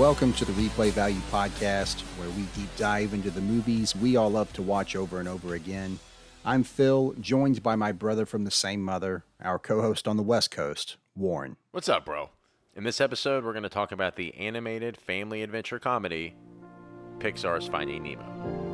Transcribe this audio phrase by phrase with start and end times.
[0.00, 4.30] Welcome to the Replay Value Podcast, where we deep dive into the movies we all
[4.30, 5.98] love to watch over and over again.
[6.42, 10.22] I'm Phil, joined by my brother from the same mother, our co host on the
[10.22, 11.58] West Coast, Warren.
[11.72, 12.30] What's up, bro?
[12.74, 16.34] In this episode, we're going to talk about the animated family adventure comedy
[17.18, 18.69] Pixar's Finding Nemo.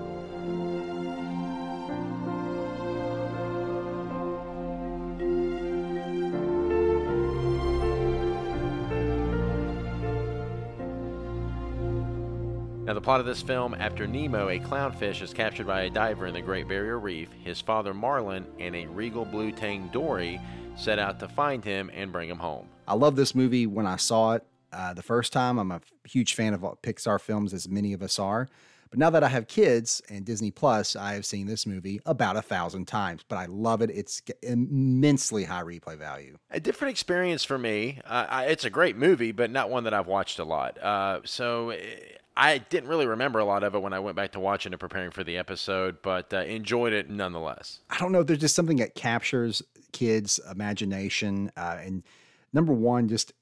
[12.86, 16.28] Now, the plot of this film after Nemo, a clownfish, is captured by a diver
[16.28, 20.40] in the Great Barrier Reef, his father Marlin and a regal blue tang Dory
[20.76, 22.68] set out to find him and bring him home.
[22.86, 25.58] I love this movie when I saw it uh, the first time.
[25.58, 28.48] I'm a huge fan of Pixar films, as many of us are.
[28.88, 32.36] But now that I have kids and Disney Plus, I have seen this movie about
[32.36, 33.24] a thousand times.
[33.26, 33.90] But I love it.
[33.90, 36.38] It's immensely high replay value.
[36.52, 38.00] A different experience for me.
[38.04, 40.80] Uh, I, it's a great movie, but not one that I've watched a lot.
[40.80, 41.72] Uh, so
[42.36, 44.78] I didn't really remember a lot of it when I went back to watching it,
[44.78, 47.80] preparing for the episode, but uh, enjoyed it nonetheless.
[47.88, 48.22] I don't know.
[48.22, 49.62] There's just something that captures
[49.92, 51.50] kids' imagination.
[51.56, 52.02] Uh, and
[52.52, 53.32] number one, just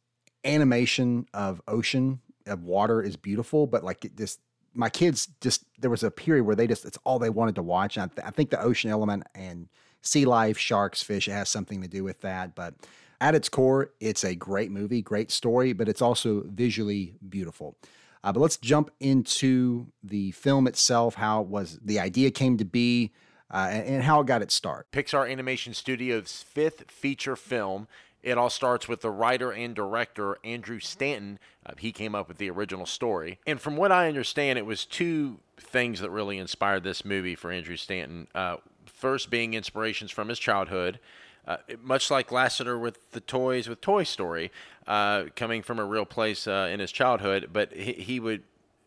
[0.45, 4.39] animation of ocean, of water is beautiful, but like it just,
[4.75, 7.63] my kids just, there was a period where they just, it's all they wanted to
[7.63, 7.97] watch.
[7.97, 9.69] And I, th- I think the ocean element and
[10.03, 12.55] sea life, sharks, fish, it has something to do with that.
[12.55, 12.75] But
[13.21, 17.77] at its core, it's a great movie, great story, but it's also visually beautiful.
[18.25, 22.65] Uh, but let's jump into the film itself, how it was the idea came to
[22.65, 23.13] be,
[23.51, 24.91] uh, and, and, how it got its start.
[24.91, 27.87] Pixar Animation Studios' fifth feature film.
[28.23, 31.39] It all starts with the writer and director Andrew Stanton.
[31.67, 34.87] Uh, he came up with the original story, and from what I understand, it was
[34.87, 38.29] two things that really inspired this movie for Andrew Stanton.
[38.35, 40.99] Uh, first, being inspirations from his childhood.
[41.47, 44.51] Uh, much like Lasseter with the toys with Toy Story,
[44.87, 48.43] uh, coming from a real place uh, in his childhood, but he, he, would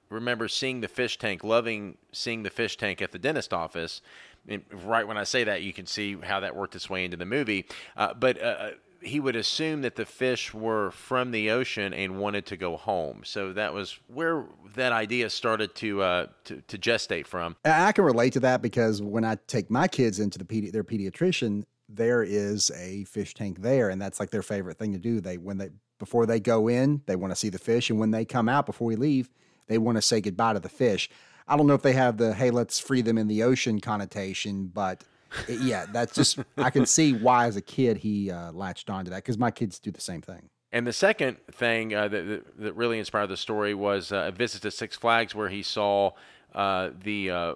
[0.10, 4.02] remember seeing the fish tank, loving seeing the fish tank at the dentist office.
[4.48, 7.18] And right when I say that, you can see how that worked its way into
[7.18, 7.66] the movie.
[7.96, 8.70] Uh, but uh,
[9.02, 13.22] he would assume that the fish were from the ocean and wanted to go home.
[13.24, 14.46] So that was where
[14.76, 17.56] that idea started to uh, to, to gestate from.
[17.66, 20.84] I can relate to that because when I take my kids into the pedi- their
[20.84, 25.22] pediatrician, there is a fish tank there and that's like their favorite thing to do.
[25.22, 28.12] They when they before they go in they want to see the fish and when
[28.12, 29.30] they come out before we leave
[29.68, 31.10] they want to say goodbye to the fish.
[31.48, 34.68] I don't know if they have the hey let's free them in the ocean connotation
[34.68, 35.04] but
[35.48, 39.12] it, yeah that's just i can see why as a kid he uh, latched onto
[39.12, 40.50] that because my kids do the same thing.
[40.72, 44.62] And the second thing uh, that, that really inspired the story was uh, a visit
[44.64, 46.12] to Six Flags where he saw
[46.54, 47.54] uh, the uh,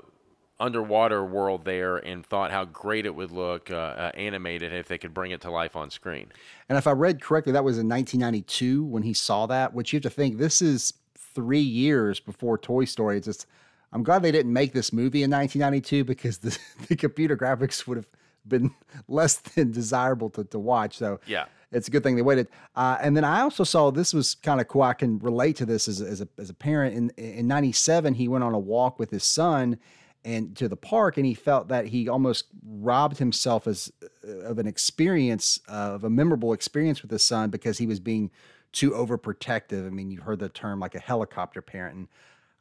[0.61, 4.97] underwater world there and thought how great it would look uh, uh, animated if they
[4.97, 6.31] could bring it to life on screen.
[6.69, 9.73] And if I read correctly, that was in 1992 when he saw that.
[9.73, 13.17] Which you have to think this is three years before Toy Story.
[13.17, 13.47] It's just
[13.91, 16.57] I'm glad they didn't make this movie in 1992 because the,
[16.87, 18.07] the computer graphics would have
[18.47, 18.71] been
[19.07, 20.97] less than desirable to, to watch.
[20.97, 21.45] So yeah.
[21.73, 22.49] It's a good thing they waited.
[22.75, 24.81] Uh, and then I also saw this was kind of cool.
[24.81, 26.95] I can relate to this as, as, a, as a parent.
[26.95, 29.79] In, in 97, he went on a walk with his son
[30.23, 33.91] and to the park and he felt that he almost robbed himself as
[34.27, 38.29] uh, of an experience of a memorable experience with his son because he was being
[38.71, 39.85] too overprotective.
[39.85, 42.07] I mean you heard the term like a helicopter parent and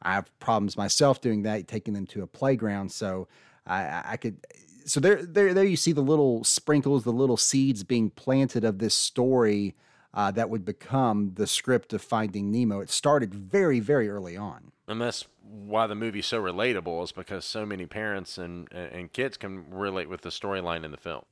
[0.01, 2.91] i have problems myself doing that taking them to a playground.
[2.91, 3.27] So
[3.67, 4.37] i, I could
[4.85, 8.79] so there, there there you see the little sprinkles the little seeds being planted of
[8.79, 9.75] this story
[10.13, 14.71] uh, that would become the script of finding nemo it started very very early on
[14.87, 19.37] and that's why the movie's so relatable is because so many parents and and kids
[19.37, 21.23] can relate with the storyline in the film.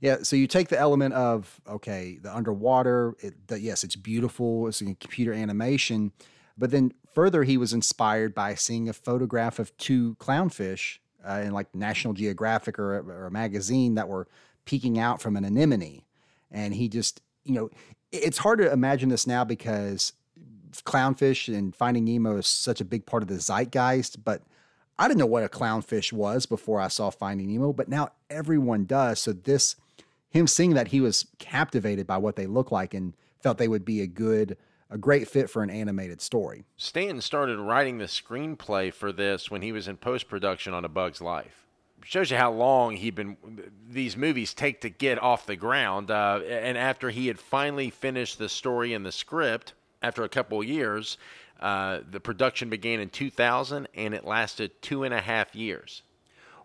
[0.00, 3.14] Yeah, so you take the element of okay, the underwater.
[3.20, 4.66] It, the, yes, it's beautiful.
[4.66, 6.12] It's a computer animation,
[6.56, 11.52] but then further, he was inspired by seeing a photograph of two clownfish uh, in
[11.52, 14.26] like National Geographic or, or a magazine that were
[14.64, 16.02] peeking out from an anemone,
[16.50, 17.70] and he just you know
[18.12, 20.12] it's hard to imagine this now because
[20.84, 24.42] clownfish and Finding Nemo is such a big part of the zeitgeist, but
[24.98, 28.84] I didn't know what a clownfish was before I saw Finding Nemo, but now everyone
[28.84, 29.20] does.
[29.20, 29.76] So this
[30.28, 33.84] him seeing that he was captivated by what they look like and felt they would
[33.84, 34.56] be a good
[34.92, 36.64] a great fit for an animated story.
[36.76, 40.88] Stanton started writing the screenplay for this when he was in post production on A
[40.88, 41.68] Bug's Life.
[42.04, 43.36] Shows you how long he'd been
[43.88, 46.10] these movies take to get off the ground.
[46.10, 50.60] Uh, and after he had finally finished the story and the script, after a couple
[50.60, 51.18] of years,
[51.60, 56.02] uh, the production began in 2000 and it lasted two and a half years.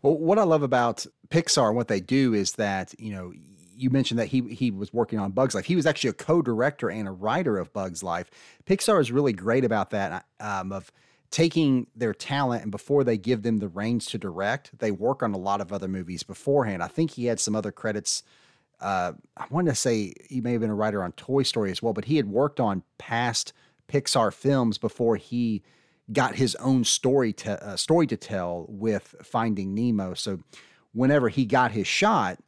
[0.01, 3.33] Well, what I love about Pixar and what they do is that, you know,
[3.77, 5.65] you mentioned that he he was working on Bugs Life.
[5.65, 8.29] He was actually a co-director and a writer of Bugs Life.
[8.65, 10.91] Pixar is really great about that um, of
[11.35, 15.33] taking their talent and before they give them the reins to direct, they work on
[15.33, 16.81] a lot of other movies beforehand.
[16.81, 18.23] I think he had some other credits.
[18.79, 21.83] Uh, I want to say he may have been a writer on Toy Story as
[21.83, 23.51] well, but he had worked on past
[23.89, 25.61] Pixar films before he
[26.13, 30.13] got his own story to uh, story to tell with Finding Nemo.
[30.13, 30.39] So
[30.93, 32.39] whenever he got his shot,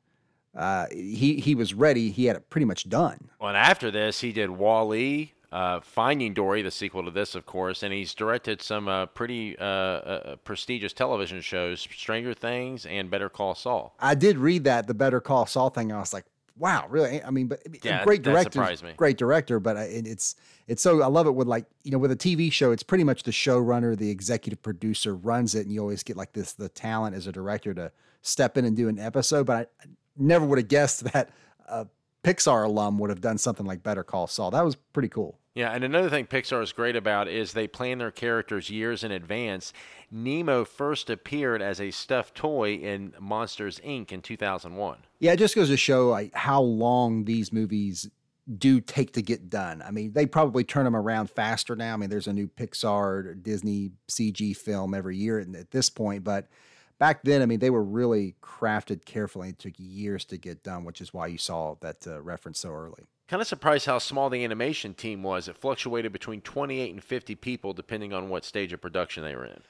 [0.56, 2.10] uh, he he was ready.
[2.10, 3.32] He had it pretty much done.
[3.42, 7.46] Well, and after this, he did WALL-E, uh, Finding Dory, the sequel to this, of
[7.46, 13.10] course, and he's directed some uh, pretty uh, uh, prestigious television shows, Stranger Things and
[13.10, 13.96] Better Call Saul.
[14.00, 15.92] I did read that the Better Call Saul thing.
[15.92, 16.26] I was like,
[16.58, 17.24] wow, really?
[17.24, 18.94] I mean, but yeah, great director, me.
[18.98, 19.60] great director.
[19.60, 20.36] But it's
[20.68, 23.04] it's so I love it with like you know with a TV show, it's pretty
[23.04, 26.70] much the showrunner, the executive producer runs it, and you always get like this the
[26.70, 27.92] talent as a director to
[28.22, 29.46] step in and do an episode.
[29.46, 29.86] But I,
[30.18, 31.30] never would have guessed that
[31.68, 31.88] a
[32.28, 34.52] Pixar alum would have done something like Better Call Saul.
[34.52, 35.40] That was pretty cool.
[35.56, 39.12] Yeah, and another thing Pixar is great about is they plan their characters years in
[39.12, 39.72] advance.
[40.12, 44.12] Nemo first appeared as a stuffed toy in Monsters Inc.
[44.12, 44.98] in 2001.
[45.20, 48.10] Yeah, it just goes to show like how long these movies
[48.58, 49.82] do take to get done.
[49.82, 51.94] I mean, they probably turn them around faster now.
[51.94, 56.50] I mean, there's a new Pixar, Disney CG film every year at this point, but
[57.00, 59.50] back then, I mean, they were really crafted carefully.
[59.50, 62.72] It took years to get done, which is why you saw that uh, reference so
[62.72, 63.08] early.
[63.28, 65.48] Kind of surprised how small the animation team was.
[65.48, 69.46] It fluctuated between 28 and 50 people, depending on what stage of production they were
[69.46, 69.62] in.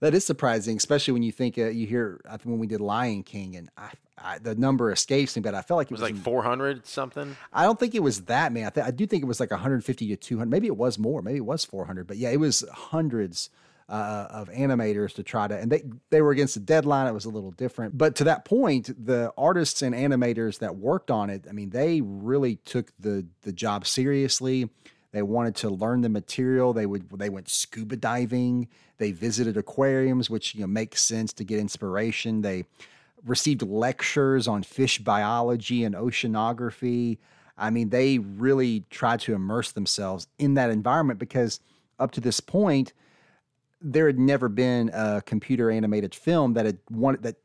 [0.00, 2.82] That is surprising, especially when you think uh, you hear I think when we did
[2.82, 6.00] Lion King, and I, I, the number escapes me, but I felt like it, it
[6.00, 7.34] was, like 400 something.
[7.50, 8.66] I don't think it was that many.
[8.66, 10.50] I, th- I do think it was like 150 to 200.
[10.50, 11.22] Maybe it was more.
[11.22, 12.06] Maybe it was 400.
[12.06, 13.48] But yeah, it was hundreds
[13.88, 17.06] uh, of animators to try to, and they they were against the deadline.
[17.06, 21.10] It was a little different, but to that point, the artists and animators that worked
[21.10, 24.68] on it, I mean, they really took the the job seriously.
[25.12, 26.72] They wanted to learn the material.
[26.72, 28.68] They would they went scuba diving.
[28.98, 32.42] They visited aquariums, which you know makes sense to get inspiration.
[32.42, 32.64] They
[33.24, 37.18] received lectures on fish biology and oceanography.
[37.58, 41.60] I mean, they really tried to immerse themselves in that environment because
[41.98, 42.92] up to this point,
[43.80, 47.36] there had never been a computer animated film that had wanted that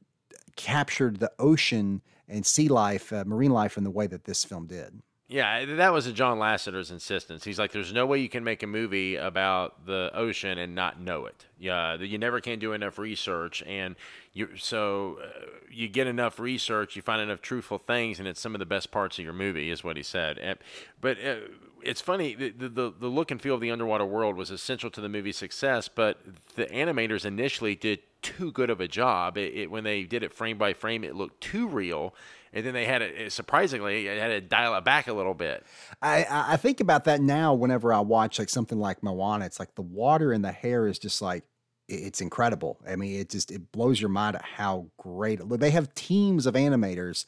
[0.55, 4.67] captured the ocean and sea life, uh, marine life, in the way that this film
[4.67, 5.01] did.
[5.27, 7.45] Yeah, that was a John Lasseter's insistence.
[7.45, 10.99] He's like, "There's no way you can make a movie about the ocean and not
[10.99, 11.45] know it.
[11.57, 13.95] Yeah, you never can do enough research, and
[14.33, 18.53] you so uh, you get enough research, you find enough truthful things, and it's some
[18.53, 20.37] of the best parts of your movie," is what he said.
[20.37, 20.59] And,
[20.99, 21.35] but uh,
[21.83, 25.01] it's funny the, the the look and feel of the underwater world was essential to
[25.01, 26.17] the movie's success, but
[26.55, 29.37] the animators initially did too good of a job.
[29.37, 32.13] It, it, when they did it frame by frame, it looked too real,
[32.53, 35.65] and then they had it surprisingly it had to dial it back a little bit.
[36.01, 39.45] I I think about that now whenever I watch like something like Moana.
[39.45, 41.43] It's like the water and the hair is just like
[41.87, 42.79] it's incredible.
[42.87, 45.39] I mean, it just it blows your mind at how great.
[45.59, 47.25] They have teams of animators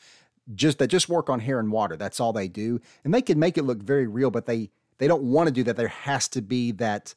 [0.54, 1.96] just that just work on hair and water.
[1.96, 5.08] That's all they do, and they can make it look very real, but they they
[5.08, 5.78] don't want to do that.
[5.78, 7.16] There has to be that.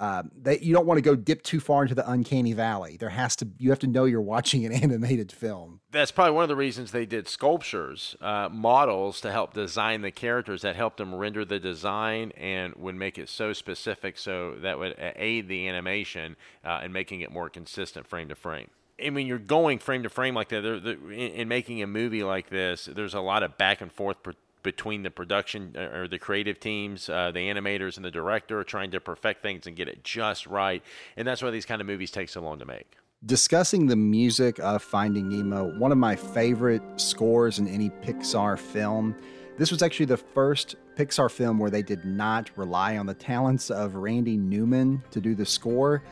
[0.00, 2.96] Uh, that you don't want to go dip too far into the uncanny valley.
[2.96, 5.80] There has to you have to know you're watching an animated film.
[5.92, 10.10] That's probably one of the reasons they did sculptures, uh, models to help design the
[10.10, 14.80] characters that helped them render the design and would make it so specific, so that
[14.80, 16.34] would aid the animation
[16.64, 18.70] uh, and making it more consistent frame to frame.
[19.02, 20.62] I mean, you're going frame to frame like that.
[20.62, 23.90] They're, they're, in, in, making a movie like this, there's a lot of back and
[23.90, 28.10] forth per, between the production uh, or the creative teams, uh, the animators, and the
[28.10, 30.82] director, trying to perfect things and get it just right.
[31.16, 32.96] And that's why these kind of movies take so long to make.
[33.26, 39.16] Discussing the music of Finding Nemo, one of my favorite scores in any Pixar film.
[39.56, 43.70] This was actually the first Pixar film where they did not rely on the talents
[43.70, 46.02] of Randy Newman to do the score.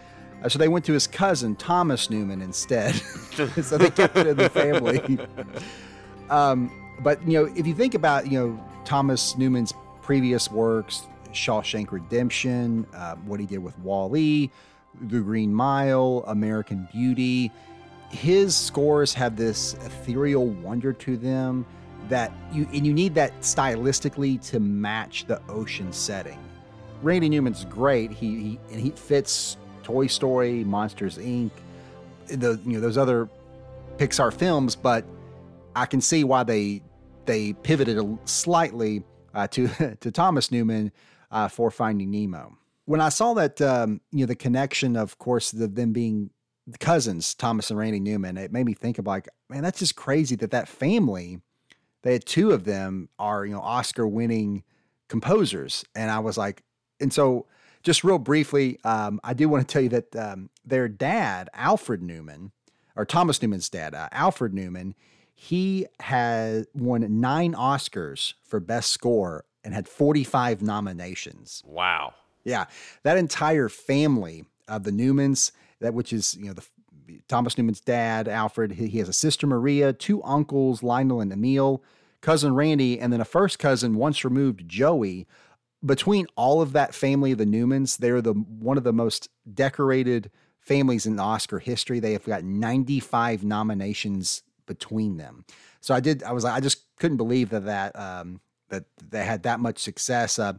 [0.42, 2.94] Uh, so they went to his cousin, Thomas Newman, instead.
[3.34, 3.46] so
[3.78, 5.18] they kept it in the family.
[6.30, 6.70] um,
[7.00, 9.72] but, you know, if you think about, you know, Thomas Newman's
[10.02, 14.50] previous works, Shawshank Redemption, uh, what he did with WALL-E,
[15.02, 17.50] The Green Mile, American Beauty,
[18.10, 21.64] his scores have this ethereal wonder to them
[22.08, 26.38] that you and you need that stylistically to match the ocean setting.
[27.00, 28.10] Randy Newman's great.
[28.10, 31.50] He, he and he fits Toy Story, Monsters Inc.,
[32.26, 33.28] the you know those other
[33.98, 35.04] Pixar films, but
[35.74, 36.82] I can see why they
[37.26, 39.02] they pivoted slightly
[39.34, 40.92] uh, to to Thomas Newman
[41.30, 42.56] uh, for Finding Nemo.
[42.84, 46.30] When I saw that, um, you know, the connection, of course, the, them being
[46.80, 50.34] cousins, Thomas and Randy Newman, it made me think of like, man, that's just crazy
[50.36, 51.40] that that family
[52.02, 54.64] they had two of them are you know Oscar winning
[55.08, 56.62] composers, and I was like,
[57.00, 57.46] and so
[57.82, 62.02] just real briefly, um, I do want to tell you that um, their dad, Alfred
[62.02, 62.52] Newman,
[62.96, 64.94] or Thomas Newman's dad, uh, Alfred Newman,
[65.34, 71.62] he had won nine Oscars for Best Score and had 45 nominations.
[71.66, 72.14] Wow.
[72.44, 72.66] Yeah,
[73.02, 76.66] that entire family of the Newmans, that which is you know the
[77.28, 78.72] Thomas Newman's dad, Alfred.
[78.72, 81.82] He, he has a sister Maria, two uncles, Lionel and Emil,
[82.20, 85.26] cousin Randy, and then a first cousin, once removed, Joey.
[85.84, 90.30] Between all of that family of the Newmans, they're the one of the most decorated
[90.60, 91.98] families in Oscar history.
[91.98, 95.44] They have got 95 nominations between them.
[95.80, 96.22] So I did.
[96.22, 99.78] I was like, I just couldn't believe that that um, that they had that much
[99.78, 100.38] success.
[100.38, 100.54] Uh,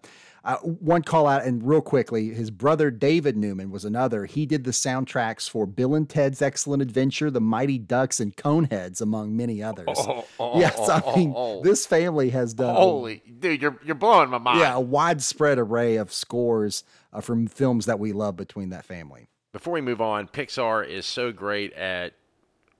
[0.45, 4.25] uh, one call out, and real quickly, his brother David Newman was another.
[4.25, 8.99] He did the soundtracks for Bill and Ted's Excellent Adventure, The Mighty Ducks, and Coneheads,
[8.99, 9.87] among many others.
[9.95, 12.75] Oh, oh, yes, oh, I mean oh, this family has done.
[12.75, 14.59] Holy dude, you're you're blowing my mind.
[14.59, 16.83] Yeah, a widespread array of scores
[17.13, 19.29] uh, from films that we love between that family.
[19.53, 22.15] Before we move on, Pixar is so great at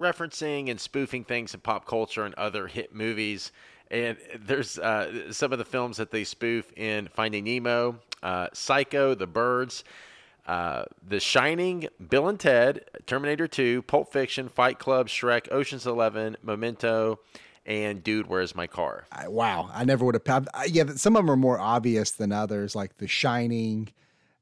[0.02, 3.52] referencing and spoofing things in pop culture and other hit movies.
[3.94, 9.14] And there's uh, some of the films that they spoof in Finding Nemo, uh, Psycho,
[9.14, 9.84] The Birds,
[10.48, 16.36] uh, The Shining, Bill and Ted, Terminator 2, Pulp Fiction, Fight Club, Shrek, Ocean's Eleven,
[16.42, 17.20] Memento,
[17.68, 19.06] and Dude, Where's My Car?
[19.12, 20.48] I, wow, I never would have.
[20.68, 23.90] Yeah, some of them are more obvious than others, like The Shining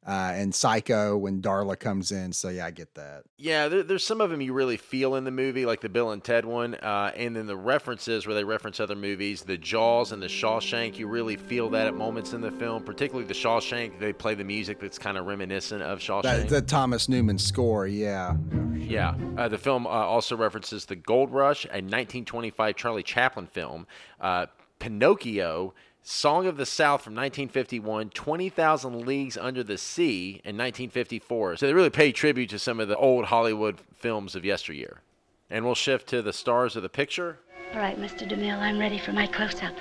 [0.06, 2.34] uh, and Psycho when Darla comes in.
[2.34, 3.24] So yeah, I get that.
[3.38, 6.12] Yeah, there, there's some of them you really feel in the movie, like the Bill
[6.12, 10.12] and Ted one, uh, and then the references where they reference other movies, the Jaws
[10.12, 10.98] and the Shawshank.
[10.98, 14.00] You really feel that at moments in the film, particularly the Shawshank.
[14.00, 16.24] They play the music that's kind of reminiscent of Shawshank.
[16.24, 18.36] That, the Thomas Newman score, yeah.
[18.76, 23.86] Yeah, uh, the film uh, also references the Gold Rush, a 1925 Charlie Chaplin film,
[24.20, 24.48] uh,
[24.80, 31.58] Pinocchio Song of the South from 1951, 20,000 Leagues Under the Sea in 1954.
[31.58, 35.02] So they really pay tribute to some of the old Hollywood films of yesteryear.
[35.50, 37.38] And we'll shift to the stars of the picture.
[37.74, 38.28] All right, Mr.
[38.28, 39.76] DeMille, I'm ready for my close up.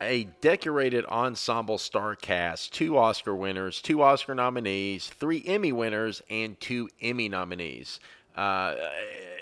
[0.00, 6.58] A decorated ensemble star cast, two Oscar winners, two Oscar nominees, three Emmy winners, and
[6.58, 8.00] two Emmy nominees.
[8.34, 8.74] Uh,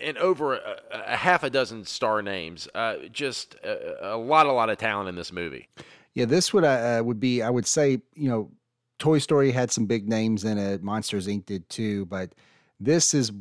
[0.03, 2.69] and over a, a, half a dozen star names.
[2.75, 5.69] Uh, just a, a, lot, a lot of talent in this movie.
[6.15, 8.51] Yeah, this would uh, uh, would be, I would say, you know,
[8.99, 10.83] Toy Story had some big names in it.
[10.83, 11.47] Monsters Inc.
[11.47, 12.35] did too, but
[12.79, 13.33] this is,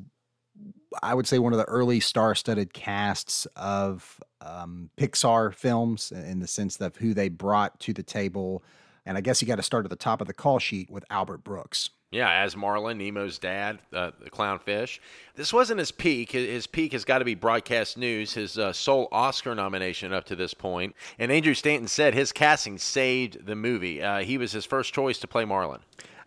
[1.03, 6.47] I would say, one of the early star-studded casts of um, Pixar films in the
[6.47, 8.63] sense of who they brought to the table.
[9.05, 11.03] And I guess you got to start at the top of the call sheet with
[11.09, 11.89] Albert Brooks.
[12.11, 14.99] Yeah, as Marlin, Nemo's dad, uh, the clownfish.
[15.35, 16.33] This wasn't his peak.
[16.33, 20.35] His peak has got to be broadcast news, his uh, sole Oscar nomination up to
[20.35, 20.93] this point.
[21.17, 24.03] And Andrew Stanton said his casting saved the movie.
[24.03, 25.79] Uh, he was his first choice to play Marlin.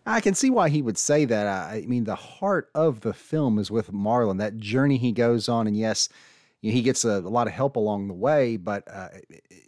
[0.07, 1.45] I can see why he would say that.
[1.45, 5.67] I mean, the heart of the film is with Marlin, that journey he goes on.
[5.67, 6.09] And yes,
[6.61, 9.09] he gets a, a lot of help along the way, but uh,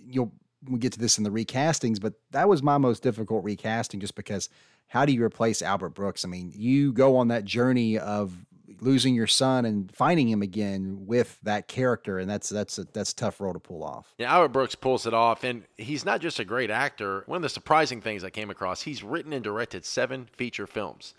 [0.03, 0.31] you'll
[0.67, 4.15] we get to this in the recastings, but that was my most difficult recasting just
[4.15, 4.49] because
[4.87, 6.25] how do you replace Albert Brooks?
[6.25, 8.33] I mean, you go on that journey of
[8.81, 13.11] losing your son and finding him again with that character, and that's that's a that's
[13.11, 14.13] a tough role to pull off.
[14.17, 17.23] Yeah, Albert Brooks pulls it off, and he's not just a great actor.
[17.25, 21.13] One of the surprising things I came across, he's written and directed seven feature films.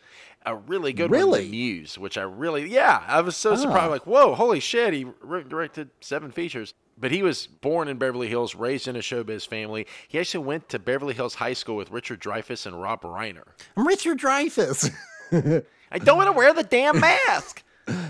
[0.46, 1.42] A really good really?
[1.42, 3.88] one, Muse, which I really yeah, I was so surprised.
[3.88, 3.90] Ah.
[3.90, 5.06] Like, whoa, holy shit, he
[5.48, 9.86] directed seven features but he was born in Beverly Hills, raised in a showbiz family.
[10.08, 13.44] He actually went to Beverly Hills High School with Richard Dreyfuss and Rob Reiner.
[13.76, 14.90] I'm Richard Dreyfuss.
[15.90, 17.62] I don't want to wear the damn mask.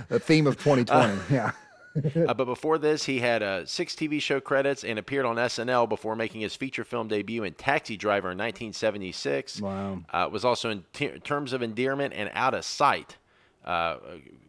[0.09, 1.13] the theme of 2020.
[1.13, 1.53] Uh, yeah.
[2.29, 5.89] uh, but before this, he had uh, six TV show credits and appeared on SNL
[5.89, 9.61] before making his feature film debut in Taxi Driver in 1976.
[9.61, 10.01] Wow.
[10.13, 10.83] Uh, was also in
[11.21, 13.17] Terms of Endearment and Out of Sight.
[13.65, 13.97] Uh,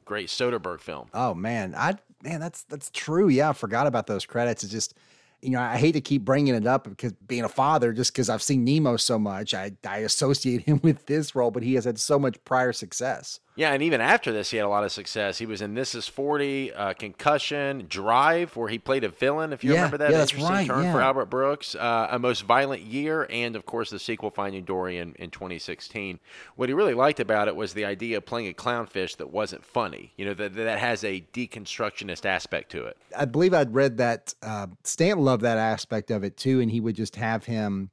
[0.06, 1.08] great Soderbergh film.
[1.14, 3.30] Oh man, I man, that's that's true.
[3.30, 4.64] Yeah, I forgot about those credits.
[4.64, 4.94] It's just
[5.42, 8.30] you know, I hate to keep bringing it up because being a father, just because
[8.30, 11.86] I've seen Nemo so much, I, I associate him with this role, but he has
[11.86, 13.40] had so much prior success.
[13.60, 15.38] Yeah, and even after this, he had a lot of success.
[15.38, 19.66] He was in This Is 40, uh, Concussion, Drive, where he played a villain, if
[19.66, 20.94] you yeah, remember that yeah, interesting right, turn yeah.
[20.94, 21.76] for Albert Brooks.
[21.76, 26.22] Uh, a Most Violent Year, and of course, the sequel, Finding Dory, in, in 2016.
[26.56, 29.66] What he really liked about it was the idea of playing a clownfish that wasn't
[29.66, 32.96] funny, you know, that, that has a deconstructionist aspect to it.
[33.18, 36.80] I believe I'd read that uh, Stanton loved that aspect of it too, and he
[36.80, 37.90] would just have him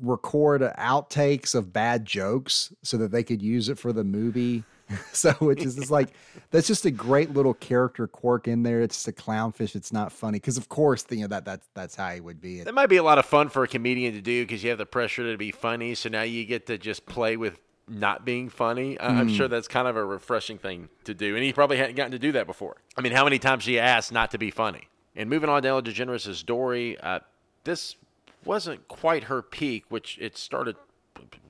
[0.00, 4.62] record outtakes of bad jokes so that they could use it for the movie.
[5.12, 6.10] so which is just like
[6.50, 8.80] that's just a great little character quirk in there.
[8.80, 9.74] It's just a clownfish.
[9.74, 12.62] It's not funny because of course you know that that's that's how he would be.
[12.62, 14.78] That might be a lot of fun for a comedian to do because you have
[14.78, 15.94] the pressure to be funny.
[15.94, 18.96] So now you get to just play with not being funny.
[18.96, 19.02] Mm.
[19.02, 22.12] I'm sure that's kind of a refreshing thing to do, and he probably hadn't gotten
[22.12, 22.76] to do that before.
[22.96, 24.88] I mean, how many times he asked not to be funny?
[25.16, 27.20] And moving on to Ellen DeGeneres' Dory, uh,
[27.64, 27.96] this
[28.44, 30.76] wasn't quite her peak, which it started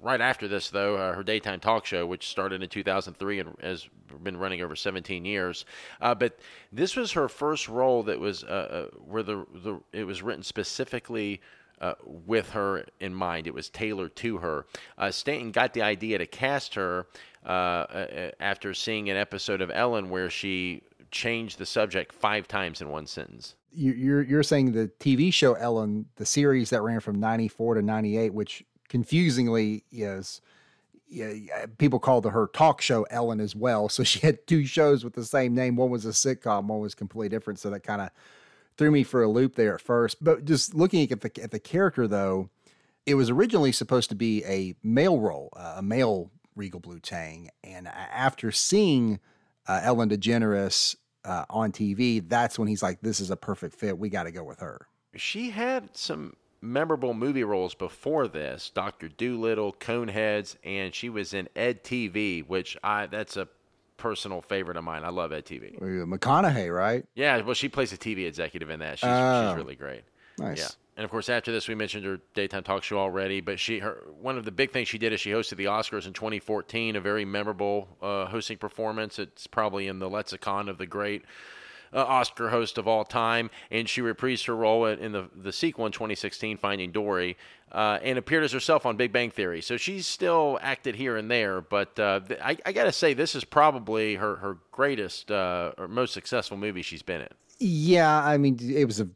[0.01, 3.89] right after this, though, uh, her daytime talk show, which started in 2003 and has
[4.23, 5.65] been running over 17 years.
[6.01, 6.39] Uh, but
[6.73, 10.43] this was her first role that was uh, uh where the, the it was written
[10.43, 11.41] specifically.
[11.81, 14.67] Uh, with her in mind, it was tailored to her.
[14.99, 17.07] Uh, Stanton got the idea to cast her
[17.45, 23.07] after seeing an episode of Ellen where she changed the subject five times in one
[23.07, 27.83] sentence you're you're saying the TV show Ellen, the series that ran from '94 to
[27.83, 30.41] '98, which confusingly is
[31.11, 33.89] yeah, people called her talk show Ellen as well.
[33.89, 35.77] So she had two shows with the same name.
[35.77, 37.59] One was a sitcom, one was completely different.
[37.59, 38.11] So that kind of
[38.77, 40.23] threw me for a loop there at first.
[40.23, 42.51] But just looking at the at the character though,
[43.07, 47.51] it was originally supposed to be a male role, uh, a male Regal Blue Tang.
[47.65, 49.21] And after seeing
[49.67, 53.99] uh, Ellen DeGeneres uh, on TV, that's when he's like, "This is a perfect fit.
[53.99, 59.09] We got to go with her." She had some memorable movie roles before this Dr.
[59.09, 63.49] Dolittle, Coneheads, and she was in Ed TV, which I that's a
[63.97, 65.05] personal favorite of mine.
[65.05, 65.79] I love Ed TV.
[65.81, 67.05] McConaughey, right?
[67.15, 68.99] Yeah, well, she plays a TV executive in that.
[68.99, 69.55] She's, she's oh.
[69.57, 70.05] really great.
[70.39, 70.59] Nice.
[70.59, 70.69] Yeah.
[70.97, 73.41] And of course, after this, we mentioned her daytime talk show already.
[73.41, 76.09] But she, her, one of the big things she did is she hosted the Oscars
[76.09, 79.21] in 2014, a very memorable uh, hosting performance.
[79.21, 81.25] It's probably in the lexicon of the great
[81.93, 85.87] uh, Oscar host of all time, and she reprised her role in the the sequel
[85.87, 87.37] in 2016, Finding Dory,
[87.73, 89.61] uh, and appeared as herself on Big Bang Theory.
[89.61, 93.35] So she's still acted here and there, but uh, I, I got to say this
[93.35, 97.29] is probably her her greatest uh, or most successful movie she's been in.
[97.59, 99.09] Yeah, I mean it was a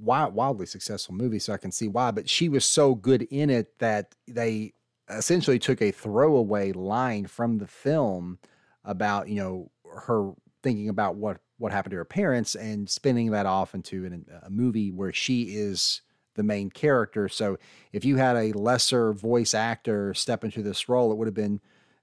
[0.00, 2.10] wildly successful movie, so I can see why.
[2.10, 4.72] But she was so good in it that they
[5.08, 8.38] essentially took a throwaway line from the film
[8.84, 13.46] about you know her thinking about what what happened to her parents and spinning that
[13.46, 16.02] off into an, a movie where she is
[16.34, 17.28] the main character.
[17.28, 17.58] So
[17.92, 21.60] if you had a lesser voice actor step into this role, it would have been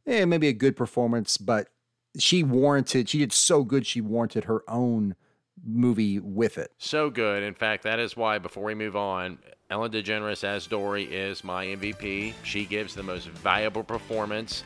[0.08, 1.70] eh, maybe a good performance, but
[2.18, 5.16] she warranted, she did so good, she warranted her own
[5.64, 6.72] movie with it.
[6.78, 7.44] So good.
[7.44, 9.40] In fact, that is why, before we move on,
[9.70, 12.34] Ellen DeGeneres as Dory is my MVP.
[12.44, 14.64] She gives the most valuable performance.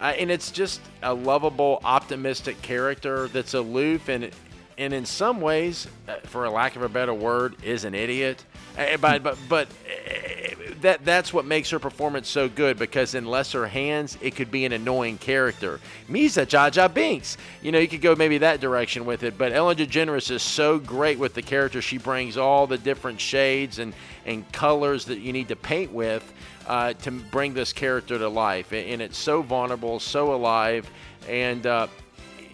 [0.00, 4.30] Uh, and it's just a lovable, optimistic character that's aloof and
[4.76, 8.44] and in some ways, uh, for a lack of a better word, is an idiot.
[8.76, 13.24] Uh, but but but uh, that that's what makes her performance so good because in
[13.24, 15.80] lesser hands, it could be an annoying character.
[16.08, 17.36] Misa Jar Binks.
[17.62, 19.38] You know, you could go maybe that direction with it.
[19.38, 21.80] But Ellen DeGeneres is so great with the character.
[21.80, 23.94] She brings all the different shades and
[24.26, 26.32] and colors that you need to paint with
[26.66, 28.72] uh, to bring this character to life.
[28.72, 30.90] And it's so vulnerable, so alive,
[31.28, 31.86] and uh,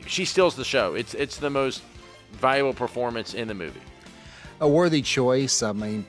[0.07, 0.95] she steals the show.
[0.95, 1.83] It's it's the most
[2.33, 3.81] valuable performance in the movie.
[4.61, 5.63] A worthy choice.
[5.63, 6.05] I mean,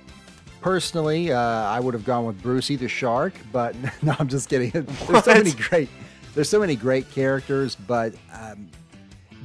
[0.61, 4.71] personally, uh, I would have gone with Brucey the Shark, but no, I'm just kidding.
[5.07, 5.89] There's so many great.
[6.33, 8.69] There's so many great characters, but um,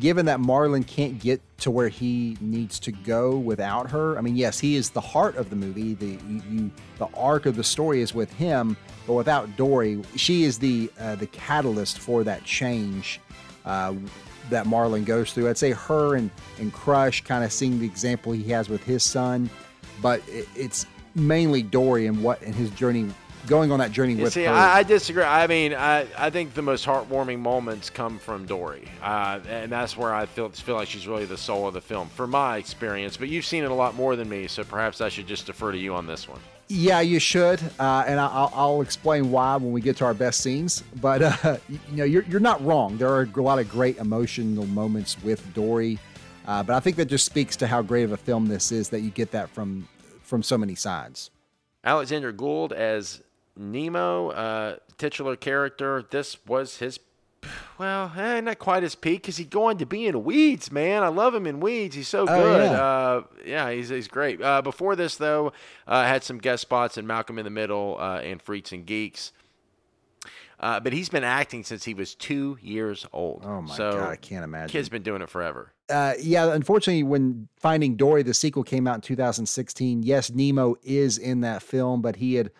[0.01, 4.19] given that Marlin can't get to where he needs to go without her.
[4.19, 5.95] I mean, yes, he is the heart of the movie.
[5.95, 6.19] The
[6.51, 10.91] you, the arc of the story is with him, but without Dory, she is the
[11.01, 13.21] uh, the catalyst for that change
[13.65, 13.95] uh,
[14.51, 15.49] that Marlin goes through.
[15.49, 19.03] I'd say her and and Crush kind of seeing the example he has with his
[19.03, 19.49] son,
[20.03, 23.11] but it, it's mainly Dory and what and his journey
[23.47, 24.53] going on that journey with see, her.
[24.53, 25.23] I, I, disagree.
[25.23, 29.97] I mean, I, I think the most heartwarming moments come from Dory, uh, and that's
[29.97, 33.17] where I feel feel like she's really the soul of the film, for my experience.
[33.17, 35.73] But you've seen it a lot more than me, so perhaps I should just defer
[35.73, 36.41] to you on this one.
[36.69, 40.41] Yeah, you should, uh, and I'll, I'll, explain why when we get to our best
[40.41, 40.83] scenes.
[41.01, 42.97] But uh, you know, you're you're not wrong.
[42.97, 45.99] There are a lot of great emotional moments with Dory,
[46.47, 48.89] uh, but I think that just speaks to how great of a film this is
[48.89, 49.89] that you get that from
[50.23, 51.31] from so many sides.
[51.85, 53.23] Alexander Gould as
[53.57, 56.05] Nemo, uh, titular character.
[56.11, 57.01] This was his,
[57.79, 61.03] well, eh, not quite his peak because he's going to be in Weeds, man.
[61.03, 61.95] I love him in Weeds.
[61.95, 62.71] He's so oh, good.
[62.71, 62.83] Yeah.
[62.83, 64.42] Uh, yeah, he's, he's great.
[64.42, 65.53] Uh, before this, though,
[65.87, 69.33] uh, had some guest spots in Malcolm in the Middle uh, and Freaks and Geeks.
[70.59, 73.42] Uh, but he's been acting since he was two years old.
[73.45, 74.71] Oh my so god, I can't imagine.
[74.71, 75.73] Kid's been doing it forever.
[75.90, 80.03] Uh, yeah, unfortunately, when Finding Dory, the sequel came out in 2016.
[80.03, 82.51] Yes, Nemo is in that film, but he had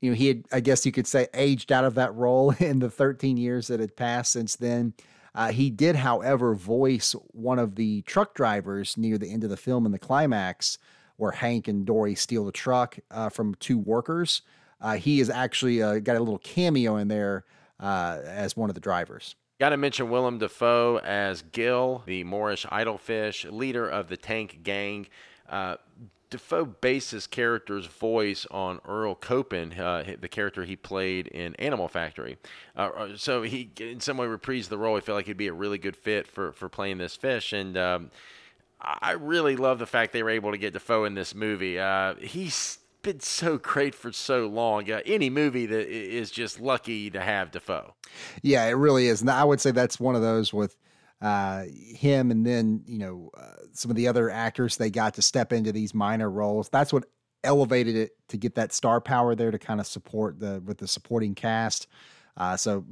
[0.00, 2.78] you know, he had, I guess you could say, aged out of that role in
[2.78, 4.94] the 13 years that had passed since then.
[5.34, 9.56] Uh, he did, however, voice one of the truck drivers near the end of the
[9.56, 10.76] film in the climax,
[11.16, 14.42] where Hank and Dory steal the truck uh, from two workers.
[14.80, 17.44] Uh, he is actually uh, got a little cameo in there
[17.78, 19.36] uh, as one of the drivers.
[19.60, 25.06] Got to mention Willem Dafoe as Gil, the Moorish idolfish, leader of the tank gang.
[26.30, 31.88] Dafoe based his character's voice on Earl Copen, uh, the character he played in Animal
[31.88, 32.38] Factory.
[32.76, 34.94] Uh, uh, so he, in some way, reprised the role.
[34.94, 37.52] He felt like he'd be a really good fit for, for playing this fish.
[37.52, 38.10] And um,
[38.80, 41.78] I really love the fact they were able to get Dafoe in this movie.
[41.78, 44.90] Uh, he's been so great for so long.
[44.90, 47.94] Uh, any movie that is just lucky to have Dafoe.
[48.42, 49.20] Yeah, it really is.
[49.20, 50.76] And I would say that's one of those with
[51.20, 55.22] uh, him and then, you know, uh, some of the other actors they got to
[55.22, 56.68] step into these minor roles.
[56.68, 57.04] That's what
[57.44, 60.88] elevated it to get that star power there to kind of support the with the
[60.88, 61.86] supporting cast.
[62.36, 62.84] Uh, so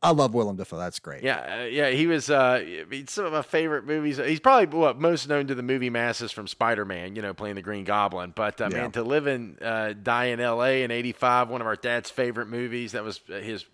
[0.00, 0.78] I love Willem Dafoe.
[0.78, 1.24] That's great.
[1.24, 2.64] Yeah, uh, yeah, he was uh,
[3.08, 4.18] some of my favorite movies.
[4.18, 7.56] He's probably what most known to the movie masses from Spider Man, you know, playing
[7.56, 8.32] the Green Goblin.
[8.34, 8.78] But uh, yeah.
[8.78, 10.84] man, to live and uh, die in L.A.
[10.84, 12.92] in '85, one of our dad's favorite movies.
[12.92, 13.64] That was uh, his.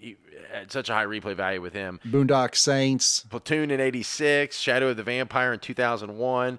[0.00, 0.16] He
[0.52, 2.00] had such a high replay value with him.
[2.06, 6.58] Boondock Saints, Platoon in '86, Shadow of the Vampire in 2001,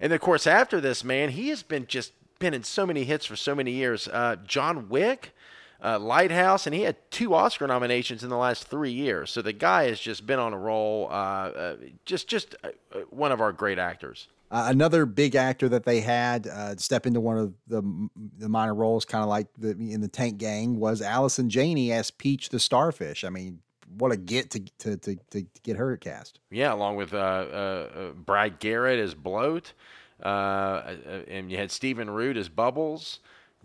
[0.00, 3.26] and of course after this, man, he has been just been in so many hits
[3.26, 4.08] for so many years.
[4.08, 5.32] Uh, John Wick
[5.82, 9.30] uh, Lighthouse, and he had two Oscar nominations in the last three years.
[9.30, 11.08] So the guy has just been on a roll.
[11.10, 14.28] Uh, uh, just, just uh, uh, one of our great actors.
[14.50, 16.48] Uh, another big actor that they had
[16.80, 17.82] step into one of the
[18.38, 22.10] the minor roles, kind of like the in the Tank Gang, was Allison Janney as
[22.10, 23.24] Peach the Starfish.
[23.24, 23.60] I mean,
[23.98, 26.40] what a get to to to, to get her cast.
[26.50, 29.74] Yeah, along with Brad Garrett as Bloat,
[30.22, 33.20] and you had Stephen Root as Bubbles.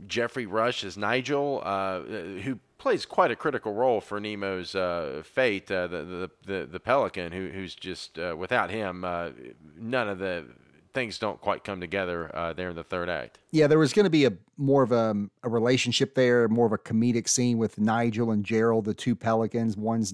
[0.08, 5.70] Geoffrey Rush as Nigel, uh, who plays quite a critical role for Nemo's uh, fate,
[5.72, 9.30] uh, the, the, the the pelican, who, who's just uh, without him, uh,
[9.78, 10.46] none of the
[10.94, 13.40] things don't quite come together uh, there in the third act.
[13.52, 16.72] Yeah, there was going to be a more of a, a relationship there, more of
[16.72, 19.76] a comedic scene with Nigel and Gerald, the two pelicans.
[19.76, 20.14] One's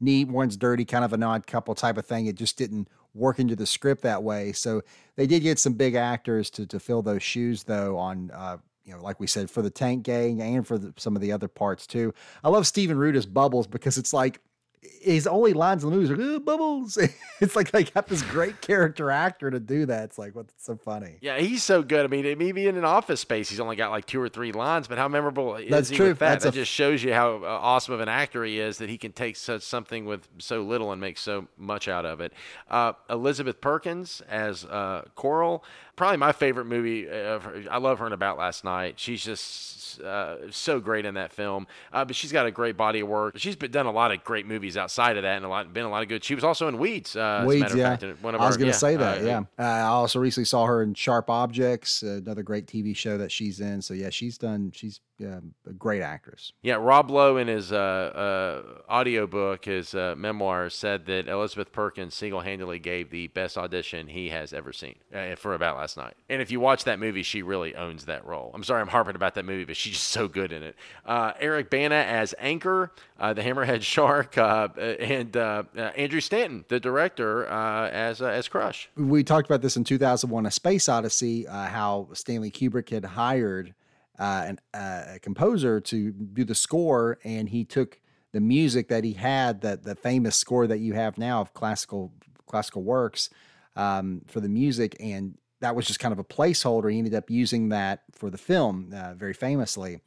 [0.00, 2.26] neat, one's dirty, kind of an odd couple type of thing.
[2.26, 4.52] It just didn't work into the script that way.
[4.52, 4.82] So
[5.16, 8.96] they did get some big actors to to fill those shoes, though, on uh, you
[8.96, 11.48] know, like we said, for the tank gang and for the, some of the other
[11.48, 12.12] parts too.
[12.42, 14.40] I love Stephen Root as Bubbles because it's like
[14.82, 16.96] his only lines in the movie are Bubbles.
[17.40, 20.04] it's like they got this great character actor to do that.
[20.04, 21.16] It's like, what's so funny?
[21.20, 22.04] Yeah, he's so good.
[22.04, 24.88] I mean, maybe in an office space, he's only got like two or three lines,
[24.88, 26.08] but how memorable is That's he true.
[26.08, 26.30] with that?
[26.30, 28.96] That's that just shows you how uh, awesome of an actor he is that he
[28.96, 32.32] can take such something with so little and make so much out of it.
[32.70, 35.62] Uh, Elizabeth Perkins as uh, Coral,
[36.00, 37.10] probably my favorite movie.
[37.10, 38.98] I love her in About Last Night.
[38.98, 41.66] She's just uh, so great in that film.
[41.92, 43.38] Uh, but she's got a great body of work.
[43.38, 45.84] She's been, done a lot of great movies outside of that, and a lot been
[45.84, 46.24] a lot of good.
[46.24, 47.14] She was also in Weeds.
[47.16, 47.96] Uh, Weeds, yeah.
[47.96, 49.18] Fact, one of I was going to yeah, say that.
[49.18, 49.40] Uh, yeah.
[49.58, 53.60] Uh, I also recently saw her in Sharp Objects, another great TV show that she's
[53.60, 53.82] in.
[53.82, 54.72] So yeah, she's done.
[54.74, 56.52] She's a great actress.
[56.62, 62.14] Yeah, Rob Lowe in his uh, uh, audiobook, his uh, memoir, said that Elizabeth Perkins
[62.14, 66.14] single-handedly gave the best audition he has ever seen uh, for About Last Night.
[66.28, 68.50] And if you watch that movie, she really owns that role.
[68.54, 70.76] I'm sorry I'm harping about that movie, but she's just so good in it.
[71.04, 77.44] Uh, Eric Bana as Anchor, uh, the Hammerhead Shark, uh, and Andrew Stanton, the director,
[77.46, 78.88] as as Crush.
[78.96, 83.74] We talked about this in 2001: A Space Odyssey, how Stanley Kubrick had hired
[84.20, 87.98] uh, an, uh, a composer to do the score, and he took
[88.32, 92.12] the music that he had, that the famous score that you have now of classical
[92.46, 93.30] classical works
[93.76, 96.92] um, for the music, and that was just kind of a placeholder.
[96.92, 100.00] He ended up using that for the film uh, very famously.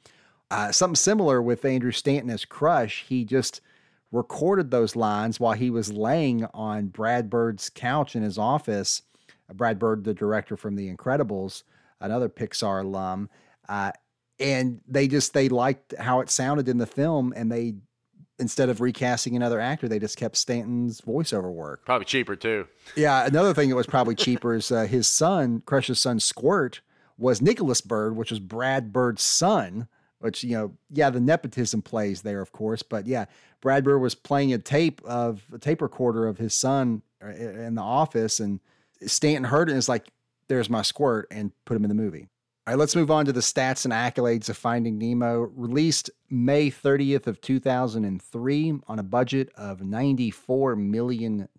[0.52, 3.06] Uh, something similar with Andrew Stanton as Crush.
[3.08, 3.62] He just
[4.12, 9.02] recorded those lines while he was laying on Brad Bird's couch in his office.
[9.52, 11.63] Brad Bird, the director from The Incredibles,
[11.99, 13.30] another Pixar alum.
[13.67, 13.91] Uh,
[14.39, 17.76] and they just they liked how it sounded in the film and they
[18.39, 21.86] instead of recasting another actor they just kept stanton's voiceover work.
[21.86, 22.67] Probably cheaper too.
[22.96, 26.82] Yeah another thing that was probably cheaper is uh, his son crush's son squirt
[27.17, 29.88] was nicholas bird which was brad bird's son
[30.19, 33.26] which you know yeah the nepotism plays there of course but yeah
[33.62, 37.76] brad bird was playing a tape of a tape recorder of his son uh, in
[37.76, 38.60] the office and
[39.06, 40.08] stanton heard it and is like
[40.48, 42.28] there's my squirt and put him in the movie
[42.65, 45.52] all right, let's move on to the stats and accolades of Finding Nemo.
[45.54, 51.49] Released May 30th of 2003 on a budget of $94 million.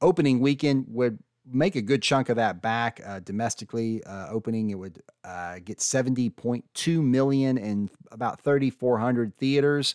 [0.00, 4.02] Opening weekend would make a good chunk of that back uh, domestically.
[4.02, 9.94] Uh, opening, it would uh, get 70.2 million in about 3,400 theaters.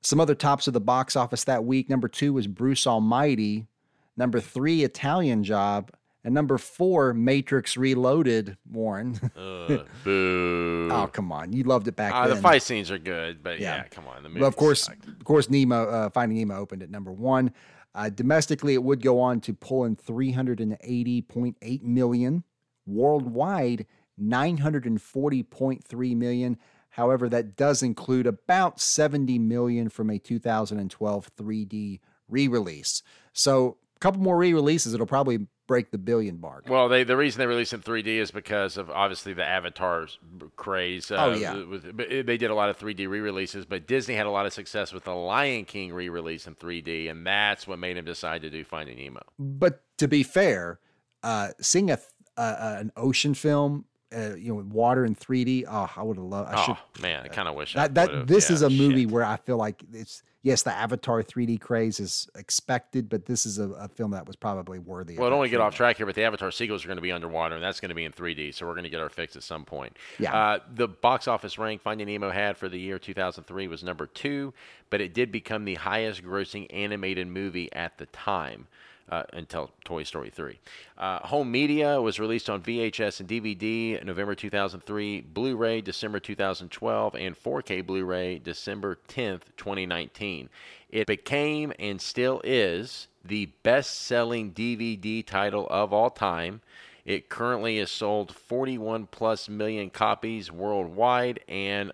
[0.00, 1.88] Some other tops of the box office that week.
[1.88, 3.68] Number two was Bruce Almighty.
[4.16, 5.92] Number three, Italian Job.
[6.22, 9.18] And number four, Matrix Reloaded, Warren.
[9.36, 10.88] Uh, boo.
[10.92, 11.52] oh, come on.
[11.52, 12.36] You loved it back Uh, then.
[12.36, 13.84] the fight scenes are good, but yeah, Yeah.
[13.88, 14.22] come on.
[14.22, 15.06] The movie of course, sucked.
[15.06, 17.52] of course, Nemo, uh, Finding Nemo opened at number one.
[17.94, 22.44] Uh, domestically, it would go on to pull in 380.8 million.
[22.86, 23.86] Worldwide,
[24.20, 26.58] 940.3 million.
[26.90, 33.02] However, that does include about 70 million from a 2012 3D re-release.
[33.32, 36.64] So, a couple more re-releases, it'll probably break the billion mark.
[36.68, 40.08] Well, they the reason they released in 3D is because of obviously the Avatar
[40.56, 41.12] craze.
[41.12, 41.62] Uh, Oh, yeah.
[41.62, 44.92] with- they did a lot of 3D re-releases, but Disney had a lot of success
[44.92, 48.64] with the Lion King re-release in 3D, and that's what made him decide to do
[48.64, 49.20] Finding Nemo.
[49.38, 50.80] But to be fair,
[51.22, 51.98] uh, seeing a
[52.36, 56.50] uh, an ocean film, uh, you know, water in 3D, oh, I would have loved.
[56.50, 58.70] I oh should man, I kind of wish I that that this yeah, is a
[58.70, 59.10] movie shit.
[59.10, 63.58] where I feel like it's yes, the Avatar 3D craze is expected, but this is
[63.58, 65.16] a, a film that was probably worthy.
[65.16, 66.96] Well, of don't want to get off track here, but the Avatar sequels are going
[66.96, 69.00] to be underwater, and that's going to be in 3D, so we're going to get
[69.00, 69.96] our fix at some point.
[70.18, 70.34] Yeah.
[70.34, 74.54] Uh, the box office rank Finding Nemo had for the year 2003 was number two,
[74.88, 78.66] but it did become the highest grossing animated movie at the time.
[79.10, 80.60] Uh, until Toy Story 3.
[80.96, 87.16] Uh, home media was released on VHS and DVD November 2003, Blu ray December 2012,
[87.16, 90.48] and 4K Blu ray December 10th, 2019.
[90.90, 96.60] It became and still is the best selling DVD title of all time.
[97.04, 101.90] It currently has sold 41 plus million copies worldwide, and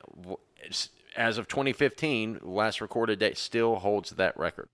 [1.17, 4.69] as of 2015, last recorded date, still holds that record.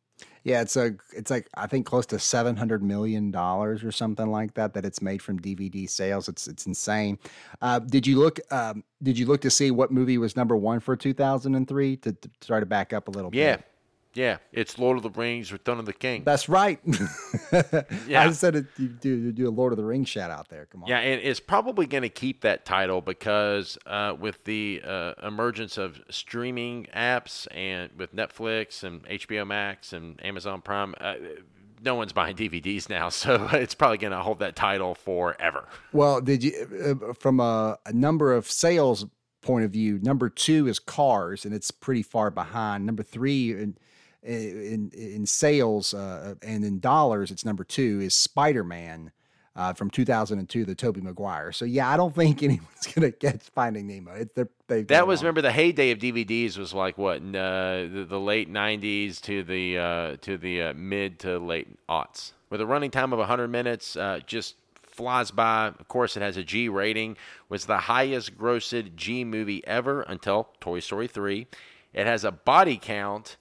[0.44, 4.30] Yeah, it's a it's like I think close to seven hundred million dollars or something
[4.30, 6.28] like that that it's made from DVD sales.
[6.28, 7.18] It's it's insane.
[7.60, 8.40] Uh, did you look?
[8.52, 11.68] Um, did you look to see what movie was number one for two thousand and
[11.68, 11.96] three?
[11.98, 13.64] To, to try to back up a little Yeah, bit.
[14.14, 16.22] Yeah, it's Lord of the Rings, Return of the King.
[16.24, 16.80] That's right.
[18.08, 18.22] Yeah.
[18.22, 20.66] I said it, you do you do a Lord of the Rings shout out there.
[20.66, 20.88] Come on.
[20.88, 25.78] Yeah, and it's probably going to keep that title because uh, with the uh, emergence
[25.78, 31.14] of streaming apps and with Netflix and HBO Max and Amazon Prime, uh,
[31.82, 35.68] no one's buying DVDs now, so it's probably going to hold that title forever.
[35.92, 39.06] Well, did you uh, from a, a number of sales
[39.42, 39.98] point of view?
[40.02, 42.86] Number two is Cars, and it's pretty far behind.
[42.86, 43.76] Number three in
[44.22, 49.12] in, in sales uh, and in dollars, it's number two is Spider Man.
[49.54, 51.52] Uh, from 2002, the Tobey Maguire.
[51.52, 54.24] So yeah, I don't think anyone's gonna get Finding Nemo.
[54.66, 55.24] They've That was on.
[55.26, 59.42] remember the heyday of DVDs was like what n- uh, the, the late '90s to
[59.42, 63.48] the uh, to the uh, mid to late aughts with a running time of 100
[63.48, 63.94] minutes.
[63.94, 65.66] Uh, just flies by.
[65.66, 67.18] Of course, it has a G rating.
[67.50, 71.46] Was the highest grossed G movie ever until Toy Story 3.
[71.92, 73.36] It has a body count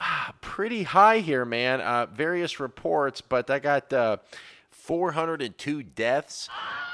[0.00, 1.80] ah, pretty high here, man.
[1.80, 4.16] Uh, various reports, but I got uh,
[4.70, 6.48] 402 deaths,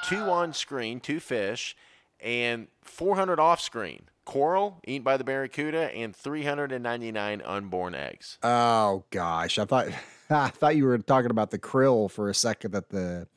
[0.08, 1.76] two on screen, two fish,
[2.20, 4.02] and 400 off screen.
[4.24, 8.38] Coral eaten by the barracuda, and 399 unborn eggs.
[8.42, 9.86] Oh gosh, I thought
[10.30, 13.28] I thought you were talking about the krill for a second that the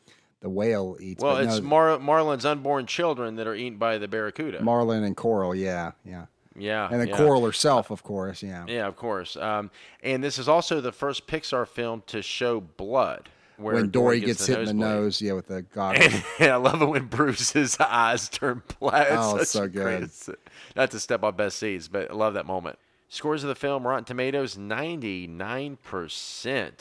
[0.41, 1.21] the whale eats.
[1.21, 4.63] Well, it's no, Mar- Marlin's unborn children that are eaten by the barracuda.
[4.63, 5.53] Marlin and Coral.
[5.53, 7.17] Yeah, yeah, yeah, and then yeah.
[7.17, 8.41] Coral herself, of course.
[8.43, 8.65] Yeah.
[8.67, 9.37] Yeah, of course.
[9.37, 9.69] Um,
[10.03, 13.29] and this is also the first Pixar film to show blood.
[13.57, 16.13] Where when Dory gets, hit in the nose, yeah, with the goggles.
[16.39, 19.07] I love it when Bruce's eyes turn black.
[19.11, 20.37] Oh, so great- good.
[20.77, 22.79] Not to step on best seeds, but I love that moment.
[23.09, 26.71] Scores of the film Rotten Tomatoes 99%.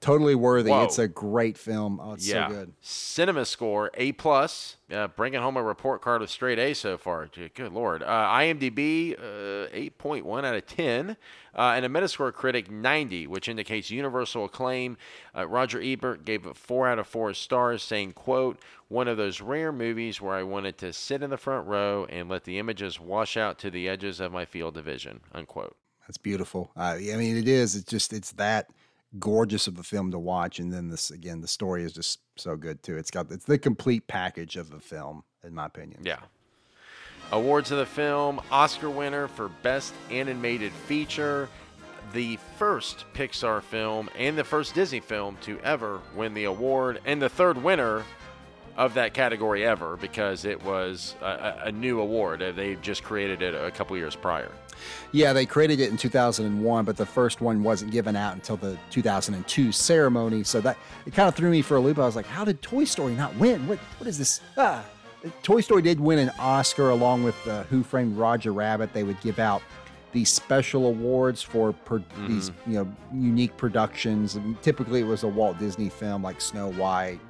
[0.00, 0.70] Totally worthy.
[0.70, 0.84] Whoa.
[0.84, 2.00] It's a great film.
[2.02, 2.48] Oh, it's yeah.
[2.48, 2.72] so good.
[2.80, 7.28] Cinema score A plus, uh, bringing home a report card of straight A so far.
[7.54, 8.02] Good lord.
[8.02, 11.16] Uh, IMDb uh, 8.1 out of 10,
[11.54, 14.96] uh, and a Metascore critic 90, which indicates universal acclaim.
[15.36, 19.40] Uh, Roger Ebert gave it four out of four stars, saying, "quote One of those
[19.40, 23.00] rare movies where I wanted to sit in the front row and let the images
[23.00, 25.76] wash out to the edges of my field of vision." Unquote.
[26.06, 26.70] That's beautiful.
[26.76, 27.76] Uh, I mean, it is.
[27.76, 28.68] It's just it's that
[29.18, 32.56] gorgeous of a film to watch, and then this again, the story is just so
[32.56, 32.96] good too.
[32.96, 36.00] It's got it's the complete package of the film, in my opinion.
[36.04, 36.20] Yeah.
[37.32, 41.48] Awards of the film Oscar winner for Best Animated Feature,
[42.12, 47.20] the first Pixar film and the first Disney film to ever win the award, and
[47.20, 48.04] the third winner
[48.76, 52.42] of that category ever because it was a, a, new award.
[52.42, 54.50] Uh, They just created it a couple years prior.
[55.12, 58.76] Yeah, they created it in 2001, but the first one wasn't given out until the
[58.90, 60.42] 2002 ceremony.
[60.42, 61.98] So that it kind of threw me for a loop.
[61.98, 63.66] I was like, how did Toy Story not win?
[63.68, 64.40] What what is this?
[64.56, 64.84] Ah.
[65.42, 68.92] Toy Story did win an Oscar along with uh, Who Framed Roger Rabbit.
[68.92, 69.62] They would give out
[70.12, 74.36] these special awards for per, these you know unique productions.
[74.36, 77.20] And typically, it was a Walt Disney film like Snow White,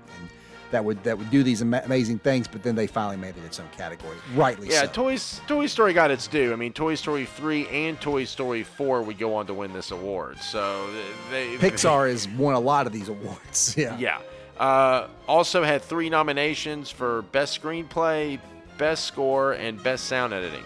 [0.75, 2.49] that would that would do these ama- amazing things.
[2.49, 4.89] But then they finally made it its own category, rightly Yeah, so.
[4.89, 6.53] Toy, Toy Story got its due.
[6.53, 9.93] I mean, Toy Story 3 and Toy Story 4 would go on to win this
[9.93, 10.39] award.
[10.41, 10.91] So
[11.31, 13.75] they Pixar has won a lot of these awards.
[13.85, 13.99] Yeah.
[13.99, 14.19] Yeah.
[14.59, 18.39] Uh, also had three nominations for Best Screenplay,
[18.79, 20.63] Best Score, and Best Sound Editing.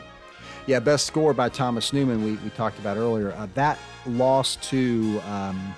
[0.66, 3.32] Yeah, best score by Thomas Newman, we, we talked about earlier.
[3.32, 5.74] Uh, that lost to, um,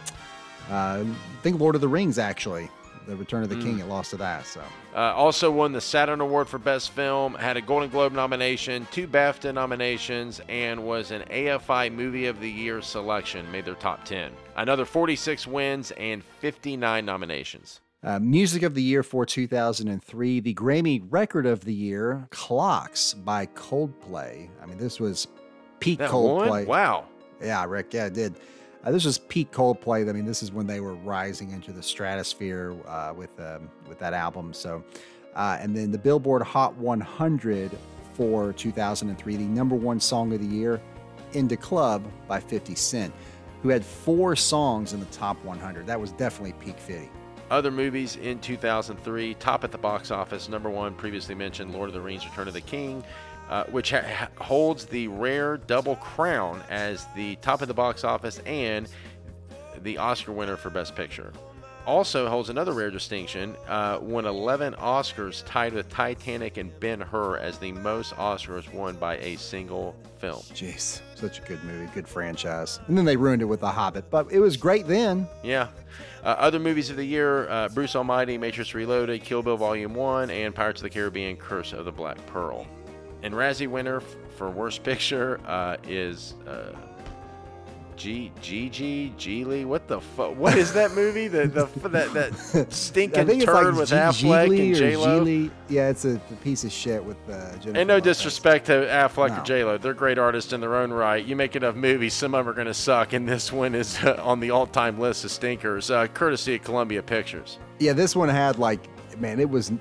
[0.68, 2.68] uh, I think, Lord of the Rings, actually.
[3.10, 4.46] The Return of the King, it lost to that.
[4.46, 4.60] So,
[4.94, 9.08] Uh, also won the Saturn Award for Best Film, had a Golden Globe nomination, two
[9.08, 14.30] BAFTA nominations, and was an AFI Movie of the Year selection, made their top 10.
[14.56, 17.80] Another 46 wins and 59 nominations.
[18.04, 23.44] uh, Music of the Year for 2003, the Grammy Record of the Year, Clocks by
[23.46, 24.48] Coldplay.
[24.62, 25.26] I mean, this was
[25.80, 26.48] peak That Coldplay.
[26.48, 26.66] won?
[26.66, 27.04] Wow.
[27.42, 27.92] Yeah, Rick.
[27.92, 28.36] Yeah, it did.
[28.82, 30.08] Uh, this was peak Coldplay.
[30.08, 33.98] I mean, this is when they were rising into the stratosphere uh, with um, with
[33.98, 34.54] that album.
[34.54, 34.82] So,
[35.34, 37.76] uh, and then the Billboard Hot 100
[38.14, 40.80] for 2003, the number one song of the year,
[41.32, 43.12] "In da Club" by 50 Cent,
[43.62, 45.86] who had four songs in the top 100.
[45.86, 47.10] That was definitely peak 50.
[47.50, 50.48] Other movies in 2003, top at the box office.
[50.48, 53.04] Number one, previously mentioned, Lord of the Rings: Return of the King,
[53.50, 58.38] uh, which ha- holds the rare double crown as the top of the box office
[58.46, 58.88] and
[59.82, 61.32] the Oscar winner for Best Picture.
[61.86, 67.38] Also holds another rare distinction, uh, won 11 Oscars, tied with Titanic and Ben Hur
[67.38, 70.40] as the most Oscars won by a single film.
[70.52, 72.78] Jeez, such a good movie, good franchise.
[72.86, 75.26] And then they ruined it with The Hobbit, but it was great then.
[75.42, 75.68] Yeah.
[76.22, 80.30] Uh, other movies of the year uh, Bruce Almighty, Matrix Reloaded, Kill Bill Volume 1,
[80.30, 82.66] and Pirates of the Caribbean Curse of the Black Pearl.
[83.22, 84.04] And Razzie winner f-
[84.36, 86.72] for Worst Picture uh, is uh,
[87.96, 89.66] G Gigi Gigli.
[89.66, 90.34] What the fuck?
[90.38, 91.28] What is that movie?
[91.28, 95.50] The, the that that stinking turd like with G- Affleck and J Lo.
[95.68, 98.16] Yeah, it's a, a piece of shit with uh, Jennifer And no Lopez.
[98.16, 99.42] disrespect to Affleck No.
[99.42, 101.22] or J Lo, they're great artists in their own right.
[101.22, 104.02] You make enough movies, some of them are going to suck, and this one is
[104.02, 107.58] uh, on the all-time list of stinkers, uh, courtesy of Columbia Pictures.
[107.80, 108.80] Yeah, this one had like,
[109.20, 109.72] man, it was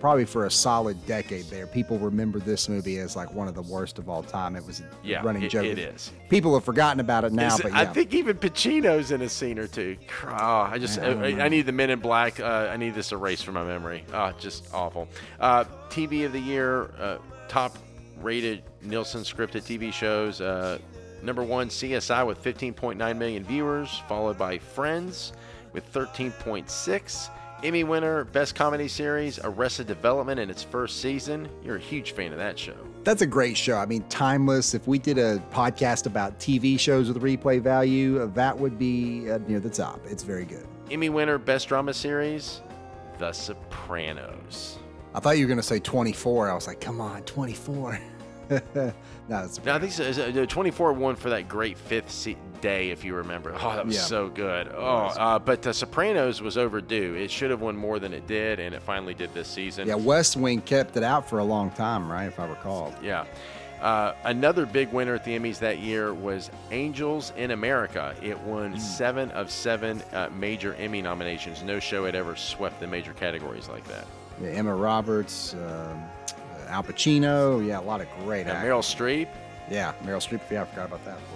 [0.00, 1.66] probably for a solid decade there.
[1.66, 4.54] People remember this movie as like one of the worst of all time.
[4.56, 5.64] It was a Yeah, running it- joke.
[5.64, 6.12] it is.
[6.28, 7.80] People have forgotten about it now, Is it- but yeah.
[7.80, 9.96] I think even Pacino's in a scene or two.
[10.26, 10.34] Oh,
[10.70, 11.44] I just, I I.
[11.44, 12.38] I need the Men in Black.
[12.40, 14.04] Uh, I need this erased from my memory.
[14.12, 15.08] Oh, just awful.
[15.40, 17.76] Uh, TV of the year, uh, top
[18.20, 20.40] rated Nielsen scripted TV shows.
[20.40, 20.78] Uh,
[21.22, 25.32] number one, CSI with 15.9 million viewers, followed by Friends
[25.72, 27.30] with 13.6.
[27.62, 31.48] Emmy winner, Best Comedy Series, Arrested Development in its first season.
[31.64, 32.76] You're a huge fan of that show.
[33.02, 33.76] That's a great show.
[33.78, 34.74] I mean, timeless.
[34.74, 39.30] If we did a podcast about TV shows with replay value, uh, that would be
[39.30, 40.00] uh, near the top.
[40.06, 40.66] It's very good.
[40.90, 42.60] Emmy winner, Best Drama Series,
[43.18, 44.78] The Sopranos.
[45.14, 46.50] I thought you were going to say 24.
[46.50, 47.98] I was like, come on, 24.
[48.50, 48.60] no,
[49.30, 50.12] it's No, I think so.
[50.12, 53.54] so, uh, 24 won for that great fifth se- day, if you remember.
[53.60, 54.00] Oh, that was Yeah.
[54.02, 54.68] so good.
[54.76, 54.82] Oh,
[55.16, 57.14] uh, but The Sopranos was overdue.
[57.14, 59.86] It should have won more than it did, and it finally did this season.
[59.88, 62.26] yeah, West Wing kept it out for a long time, right?
[62.26, 62.92] If I recall.
[63.02, 63.24] Yeah.
[63.80, 68.14] Uh, another big winner at the Emmys that year was Angels in America.
[68.22, 68.78] It won Hmm.
[68.78, 71.62] seven of seven uh, major Emmy nominations.
[71.62, 74.06] No show had ever swept the major categories like that.
[74.40, 77.64] Yeah, Emma Roberts, um, uh, Al Pacino.
[77.66, 78.70] Yeah, a lot of great Now, actors.
[78.70, 79.28] Meryl Streep.
[79.70, 80.40] Yeah, Meryl Streep.
[80.50, 81.35] Yeah, I forgot about that, of course.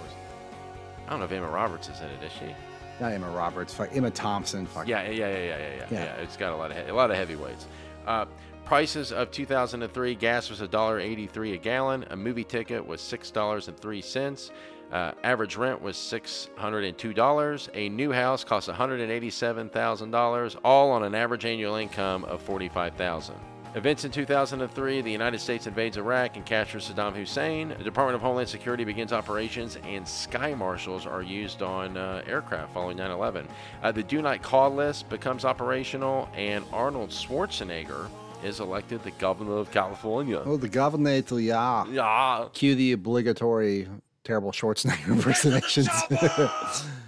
[1.11, 2.55] don't know if Emma Roberts is in it, is she?
[2.99, 3.73] Not Emma Roberts.
[3.73, 4.65] Fuck, Emma Thompson.
[4.65, 4.87] Fuck.
[4.87, 5.85] Yeah, yeah, yeah, yeah, yeah, yeah.
[5.89, 6.03] Yeah.
[6.03, 6.13] yeah.
[6.15, 7.65] It's got a lot of he- a lot of heavyweights.
[8.05, 8.25] Uh,
[8.65, 12.05] prices of 2003: gas was $1.83 a gallon.
[12.09, 14.51] A movie ticket was six dollars and three cents.
[14.91, 17.69] Uh, average rent was six hundred and two dollars.
[17.73, 21.75] A new house cost one hundred and eighty-seven thousand dollars, all on an average annual
[21.75, 23.35] income of forty-five thousand.
[23.73, 27.69] Events in 2003 the United States invades Iraq and captures Saddam Hussein.
[27.69, 32.73] The Department of Homeland Security begins operations, and sky marshals are used on uh, aircraft
[32.73, 33.47] following 9 11.
[33.81, 38.09] Uh, the Do Not Call list becomes operational, and Arnold Schwarzenegger
[38.43, 40.41] is elected the governor of California.
[40.45, 41.21] Oh, the governor.
[41.39, 41.85] Yeah.
[41.87, 42.47] Yeah.
[42.51, 43.87] Cue the obligatory
[44.25, 45.87] terrible Schwarzenegger impersonations.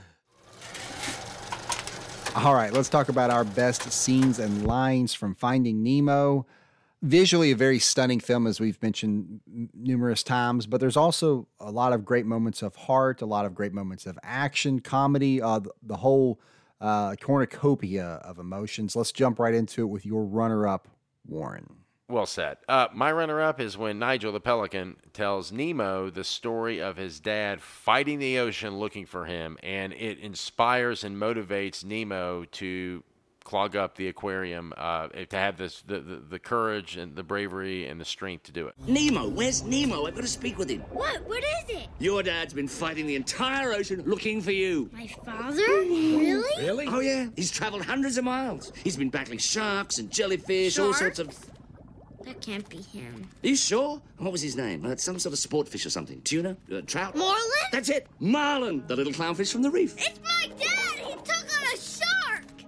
[2.36, 6.48] All right, let's talk about our best scenes and lines from Finding Nemo.
[7.04, 9.41] Visually, a very stunning film, as we've mentioned
[9.74, 13.54] numerous times, but there's also a lot of great moments of heart, a lot of
[13.54, 16.39] great moments of action, comedy, uh, the, the whole
[16.80, 18.95] uh, cornucopia of emotions.
[18.95, 20.88] Let's jump right into it with your runner up,
[21.28, 21.76] Warren.
[22.08, 22.56] Well said.
[22.70, 27.20] Uh, my runner up is when Nigel the Pelican tells Nemo the story of his
[27.20, 33.04] dad fighting the ocean looking for him, and it inspires and motivates Nemo to
[33.44, 37.88] clog up the aquarium, uh, to have this the, the, the courage and the bravery
[37.88, 38.76] and the strength to do it.
[38.88, 40.06] Nemo, where's Nemo?
[40.06, 40.82] I've got to speak with him.
[40.91, 41.24] What?
[41.28, 41.88] What is it?
[42.00, 44.89] Your dad's been fighting the entire ocean looking for you.
[44.94, 45.58] My father?
[45.58, 46.44] Really?
[46.60, 46.88] Really?
[46.88, 47.28] Oh, yeah.
[47.36, 48.72] He's traveled hundreds of miles.
[48.84, 51.34] He's been battling sharks and jellyfish, all sorts of.
[52.26, 53.28] That can't be him.
[53.44, 54.02] Are you sure?
[54.18, 54.86] What was his name?
[54.86, 56.22] Uh, some sort of sport fish or something.
[56.22, 56.56] Tuna?
[56.74, 57.16] Uh, trout?
[57.18, 57.38] Marlin?
[57.74, 58.08] That's it.
[58.20, 59.94] Marlin, the little clownfish from the reef.
[59.98, 61.00] It's my dad!
[61.06, 61.43] He took on a shark!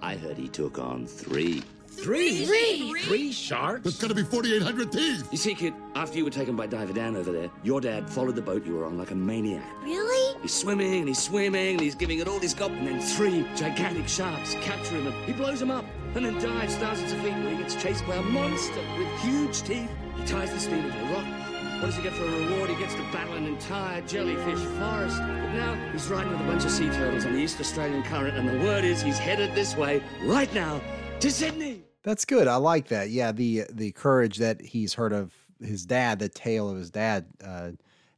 [0.05, 1.63] I heard he took on three.
[1.87, 2.45] Three?
[2.45, 2.93] Three?
[3.01, 3.85] Three sharks?
[3.85, 5.27] That's gotta be 4,800 teeth.
[5.31, 8.35] You see, kid, after you were taken by Diver Dan over there, your dad followed
[8.35, 9.65] the boat you were on like a maniac.
[9.81, 10.39] Really?
[10.43, 13.47] He's swimming and he's swimming and he's giving it all he's got, and then three
[13.55, 17.33] gigantic sharks capture him and he blows him up and then dives thousands of feet
[17.33, 19.89] where he gets chased by a monster with huge teeth.
[20.17, 21.44] He ties the steamer to a rock.
[21.85, 22.71] What does he get for a reward?
[22.71, 25.19] He gets to battle an entire jellyfish forest.
[25.19, 28.35] But now he's riding with a bunch of sea turtles on the East Australian current,
[28.35, 30.81] and the word is he's headed this way right now
[31.19, 31.83] to Sydney.
[32.01, 32.47] That's good.
[32.47, 33.11] I like that.
[33.11, 35.31] Yeah, the the courage that he's heard of
[35.61, 37.73] his dad, the tale of his dad uh,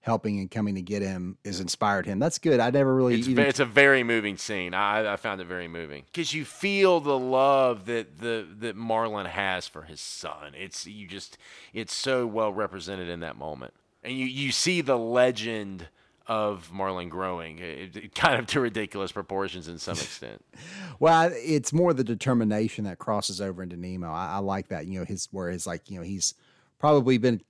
[0.08, 2.18] helping and coming to get him, has inspired him.
[2.18, 2.60] That's good.
[2.60, 4.74] I never really It's, even it's a very moving scene.
[4.74, 9.28] I, I found it very moving because you feel the love that the that Marlin
[9.28, 10.54] has for his son.
[10.58, 11.38] It's you just
[11.74, 15.88] it's so well represented in that moment, and you you see the legend
[16.26, 20.44] of Marlin growing, it, it- kind of to ridiculous proportions in some extent.
[21.00, 24.10] Well, it's more the determination that crosses over into Nemo.
[24.10, 24.88] I, I like that.
[24.88, 26.34] You know, his where it's like you know he's
[26.80, 27.42] probably been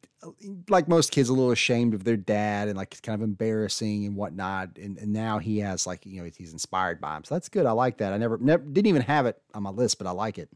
[0.69, 4.05] like most kids a little ashamed of their dad and like it's kind of embarrassing
[4.05, 4.77] and whatnot.
[4.77, 7.23] And, and now he has like you know he's inspired by him.
[7.23, 7.65] So that's good.
[7.65, 8.13] I like that.
[8.13, 10.49] I never never didn't even have it on my list, but I like it.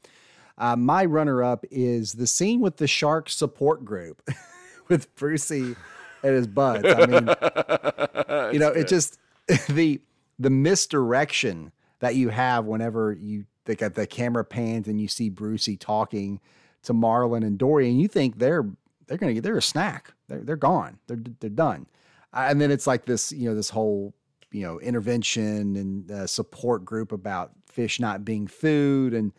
[0.58, 4.22] Uh, my runner up is the scene with the shark support group
[4.90, 5.76] with Brucey
[6.24, 6.86] and his buds.
[6.86, 7.28] I mean,
[8.54, 9.20] you know, it just
[9.70, 10.02] the
[10.40, 15.78] the misdirection that you have whenever you the, the camera pans and you see Brucey
[15.78, 16.40] talking
[16.84, 18.66] to Marlin and Dory, and you think they're
[19.12, 20.14] they're gonna get they're a snack.
[20.30, 20.98] They're they're gone.
[21.08, 21.86] They're they're done.
[22.32, 24.14] And then it's like this, you know, this whole
[24.52, 29.34] you know intervention and uh, support group about fish not being food, and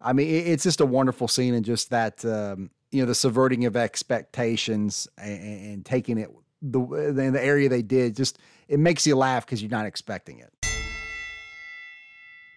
[0.00, 3.14] I mean it, it's just a wonderful scene and just that um, you know the
[3.14, 6.30] subverting of expectations and, and taking it
[6.62, 8.16] the in the area they did.
[8.16, 10.50] Just it makes you laugh because you're not expecting it.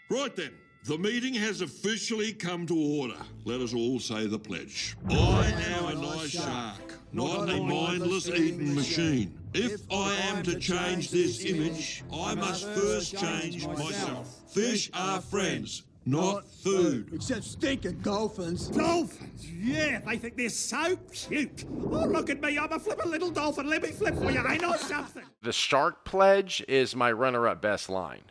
[0.10, 0.52] Right then,
[0.86, 3.18] the meeting has officially come to order.
[3.46, 4.98] Let us all say the pledge.
[5.10, 9.38] I am a nice shark, not a mindless eating machine.
[9.54, 14.42] If I am to change this image, I must first change myself.
[14.52, 17.12] Fish are friends, not food.
[17.14, 18.68] Except stinking dolphins.
[18.68, 19.48] Dolphins?
[19.50, 21.66] Yeah, they think they're so cute.
[21.70, 22.58] Oh, look at me.
[22.58, 23.70] I'm a flippin' little dolphin.
[23.70, 24.40] Let me flip for you.
[24.40, 25.24] I know something.
[25.44, 28.24] the shark pledge is my runner-up best line.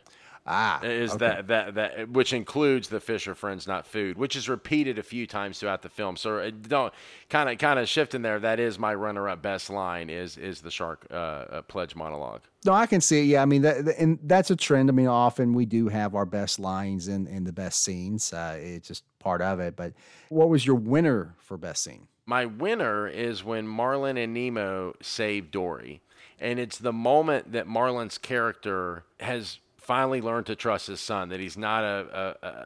[0.45, 4.49] Ah, is that that that which includes the fish are friends not food which is
[4.49, 6.93] repeated a few times throughout the film so don't
[7.29, 10.69] kind of kind of shifting there that is my runner-up best line is is the
[10.69, 13.25] shark uh, uh, pledge monologue No, I can see it.
[13.25, 14.89] Yeah, I mean, that, that- and that's a trend.
[14.89, 18.31] I mean, often we do have our best lines and and the best scenes.
[18.33, 19.75] Uh, it's just part of it.
[19.75, 19.93] But
[20.29, 22.07] what was your winner for best scene?
[22.25, 26.01] my winner is when Marlin and Nemo save Dory.
[26.39, 31.39] And it's the moment that Marlin's character has finally learned to trust his son, that
[31.39, 32.65] he's not a, a, a,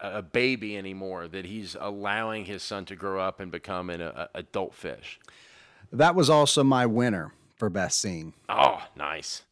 [0.00, 4.00] a, a baby anymore, that he's allowing his son to grow up and become an
[4.00, 5.18] a, a adult fish.
[5.92, 8.32] That was also my winner for best scene.
[8.48, 9.42] Oh, nice.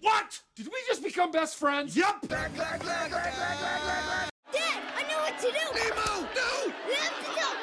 [0.00, 0.40] What?
[0.56, 1.96] Did we just become best friends?
[1.96, 2.28] Yep.
[2.28, 2.50] Dad,
[4.94, 5.52] I know what to do!
[5.74, 6.72] Nemo, no!
[6.86, 7.54] We have to tell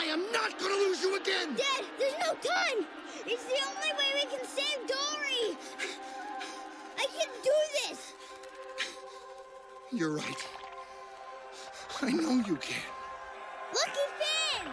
[0.00, 1.54] I am not gonna lose you again!
[1.56, 2.86] Dad, there's no time!
[3.26, 5.58] It's the only way we can save Dory!
[6.98, 8.14] I can do this!
[9.92, 10.48] You're right.
[12.00, 12.88] I know you can.
[13.74, 14.72] Lucky Finn!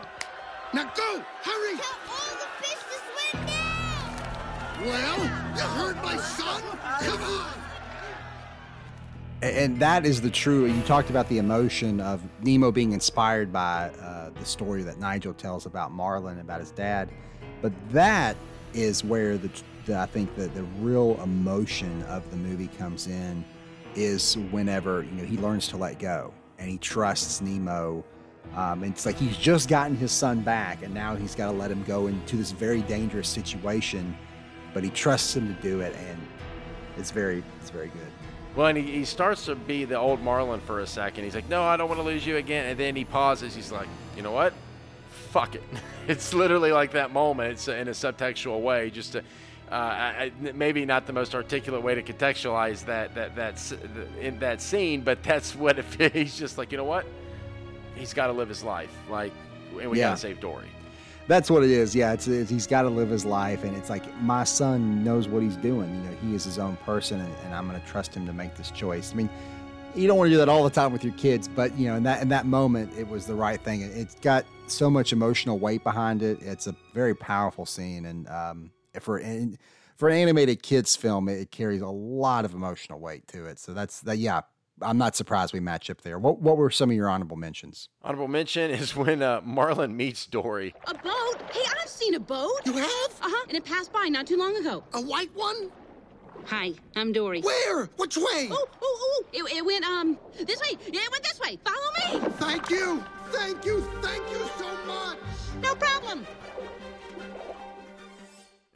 [0.74, 1.22] Now go!
[1.42, 1.76] Hurry!
[1.76, 4.86] Tell all the fish to swim down!
[4.86, 5.20] Well,
[5.58, 6.62] you heard my son?
[7.02, 7.67] Come on!
[9.42, 10.66] And that is the true.
[10.66, 15.34] You talked about the emotion of Nemo being inspired by uh, the story that Nigel
[15.34, 17.10] tells about Marlin about his dad,
[17.62, 18.36] but that
[18.74, 19.50] is where the
[19.86, 23.44] the, I think that the real emotion of the movie comes in
[23.96, 28.04] is whenever you know he learns to let go and he trusts Nemo.
[28.56, 31.70] Um, it's like he's just gotten his son back, and now he's got to let
[31.70, 34.16] him go into this very dangerous situation,
[34.74, 36.18] but he trusts him to do it, and
[36.98, 38.12] it's very, it's very good.
[38.58, 41.26] Well, and he, he starts to be the old Marlin for a second.
[41.26, 43.54] He's like, "No, I don't want to lose you again." And then he pauses.
[43.54, 44.52] He's like, "You know what?
[45.30, 45.64] Fuck it."
[46.08, 47.52] it's literally like that moment.
[47.52, 49.20] It's in a subtextual way, just to.
[49.72, 53.74] Uh, I, maybe not the most articulate way to contextualize that that that's
[54.20, 56.72] in that scene, but that's what it, he's just like.
[56.72, 57.06] You know what?
[57.94, 59.34] He's got to live his life, like,
[59.80, 60.10] and we Yeah.
[60.10, 60.66] got to save Dory.
[61.28, 61.94] That's what it is.
[61.94, 65.28] Yeah, it's, it's he's got to live his life, and it's like my son knows
[65.28, 65.94] what he's doing.
[65.94, 68.34] You know, he is his own person, and, and I'm going to trust him to
[68.34, 69.12] make this choice.
[69.12, 69.30] I mean,
[69.94, 71.96] you don't want to do that all the time with your kids, but you know,
[71.96, 73.82] in that in that moment, it was the right thing.
[73.82, 76.42] It, it's got so much emotional weight behind it.
[76.42, 79.58] It's a very powerful scene, and um, for and
[79.98, 83.60] for an animated kids film, it, it carries a lot of emotional weight to it.
[83.60, 84.18] So that's that.
[84.18, 84.42] Yeah,
[84.82, 86.20] I'm not surprised we match up there.
[86.20, 87.90] What what were some of your honorable mentions?
[88.04, 90.76] Honorable mention is when uh, Marlin meets Dory.
[90.88, 91.42] A boat?
[91.52, 92.62] Hey, I've seen a boat.
[92.66, 93.12] You have?
[93.22, 93.46] Uh huh.
[93.48, 94.84] And it passed by not too long ago.
[94.94, 95.72] A white one?
[96.46, 97.42] Hi, I'm Dory.
[97.42, 97.86] Where?
[97.98, 98.48] Which way?
[98.52, 99.26] Oh, oh, oh!
[99.34, 100.78] It, it went um this way.
[100.92, 101.58] Yeah, it went this way.
[101.66, 102.30] Follow me.
[102.38, 103.04] Thank you.
[103.32, 103.82] Thank you.
[104.02, 105.18] Thank you so much.
[105.62, 106.26] No problem.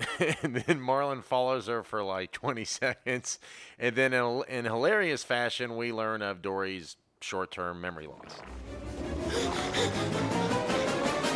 [0.43, 3.39] and then Marlin follows her for like 20 seconds.
[3.79, 8.41] And then in, in hilarious fashion, we learn of Dory's short term memory loss.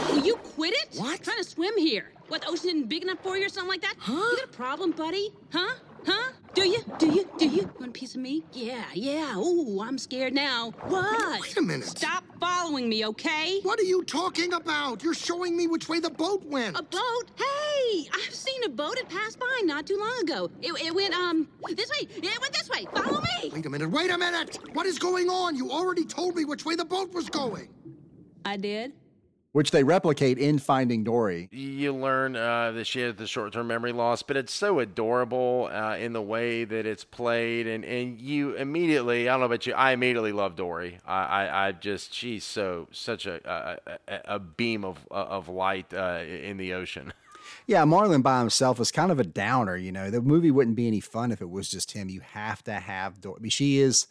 [0.10, 1.00] Will you quit it?
[1.00, 1.24] What?
[1.24, 2.12] Trying to swim here?
[2.28, 2.42] What?
[2.42, 3.96] The ocean isn't big enough for you or something like that?
[4.00, 4.14] Huh?
[4.14, 5.32] You got a problem, buddy?
[5.52, 5.76] Huh?
[6.06, 6.32] Huh?
[6.54, 6.80] Do you?
[7.00, 7.30] Do you?
[7.38, 7.64] Do you?
[7.80, 8.44] Want a piece of me?
[8.54, 9.36] Yeah, yeah.
[9.38, 10.72] Ooh, I'm scared now.
[10.88, 11.42] What?
[11.42, 11.88] Wait a minute.
[11.88, 13.60] Stop following me, okay?
[13.64, 15.04] What are you talking about?
[15.04, 16.78] You're showing me which way the boat went.
[16.78, 17.32] A boat?
[17.36, 18.98] Hey, I've seen a boat.
[18.98, 20.50] It passed by not too long ago.
[20.62, 22.08] It, it went, um, this way.
[22.10, 22.88] It went this way.
[22.94, 23.52] Follow me.
[23.52, 23.90] Wait a minute.
[23.90, 24.58] Wait a minute.
[24.74, 25.56] What is going on?
[25.58, 27.68] You already told me which way the boat was going.
[28.46, 28.94] I did.
[29.56, 31.48] Which they replicate in Finding Dory.
[31.50, 35.70] You learn uh, that she has the short term memory loss, but it's so adorable
[35.72, 37.66] uh, in the way that it's played.
[37.66, 41.00] And, and you immediately, I don't know about you, I immediately love Dory.
[41.08, 43.80] I, I, I just, she's so, such a,
[44.10, 47.14] a, a, beam of, of light uh, in the ocean.
[47.68, 49.76] Yeah, Marlin by himself is kind of a downer.
[49.76, 52.10] You know, the movie wouldn't be any fun if it was just him.
[52.10, 53.38] You have to have Dory.
[53.40, 54.08] I mean, she is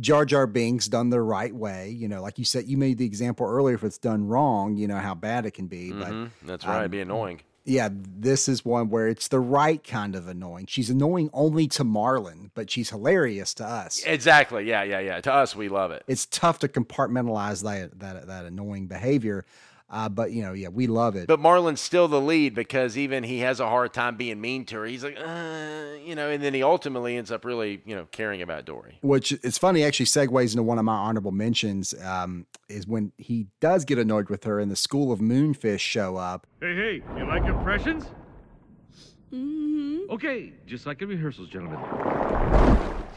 [0.00, 1.90] Jar Jar Binks done the right way.
[1.90, 3.74] You know, like you said, you made the example earlier.
[3.74, 5.90] If it's done wrong, you know how bad it can be.
[5.90, 7.40] Mhm, But That's right, um, it'd be annoying.
[7.64, 10.66] yeah, this is one where it's the right kind of annoying.
[10.66, 14.02] She's annoying only to Marlin, but she's hilarious to us.
[14.06, 14.64] Exactly.
[14.66, 15.20] Yeah, yeah, yeah.
[15.20, 16.02] To us, we love it.
[16.08, 19.44] It's tough to compartmentalize that that that annoying behavior.
[19.92, 21.26] Uh, but you know, yeah, we love it.
[21.26, 24.76] But Marlin's still the lead because even he has a hard time being mean to
[24.76, 24.86] her.
[24.86, 28.40] He's like, uh, you know, and then he ultimately ends up really, you know, caring
[28.40, 28.98] about Dory.
[29.02, 33.48] which it's funny actually segues into one of my honorable mentions um, is when he
[33.60, 37.26] does get annoyed with her and the school of moonfish show up Hey, hey, you
[37.26, 38.06] like impressions?
[39.32, 40.10] Mm-hmm.
[40.10, 41.78] Okay, just like in rehearsals, gentlemen.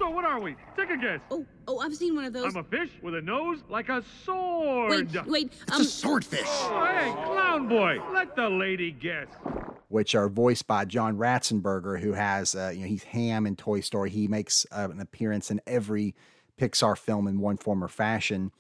[0.06, 0.56] So what are we?
[0.78, 1.20] Take a guess.
[1.32, 2.46] Oh, oh, I've seen one of those.
[2.46, 5.12] I'm a fish with a nose like a sword.
[5.12, 5.54] Wait, wait.
[5.64, 6.42] It's Um, a swordfish.
[6.46, 9.26] Oh, hey, clown boy, let the lady guess.
[9.88, 13.80] which are voiced by john ratzenberger who has uh, you know he's Hamm in toy
[13.80, 16.14] story he makes uh, an appearance in every
[16.60, 18.52] pixar film in one form or fashion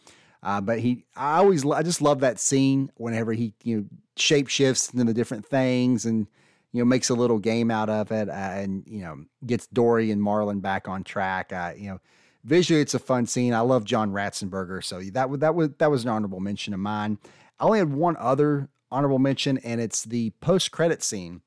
[0.43, 3.85] uh, but he i always i just love that scene whenever he you know
[4.15, 6.27] shape shifts into the different things and
[6.75, 10.11] you know makes a little game out of it uh, and you know gets dory
[10.11, 12.01] and marlin back on track uh, you know
[12.43, 15.89] visually it's a fun scene i love john ratzenberger so that was that was that
[15.89, 17.17] was an honorable mention of mine
[17.61, 21.41] i only had one other honorable mention and it's the post-credit scene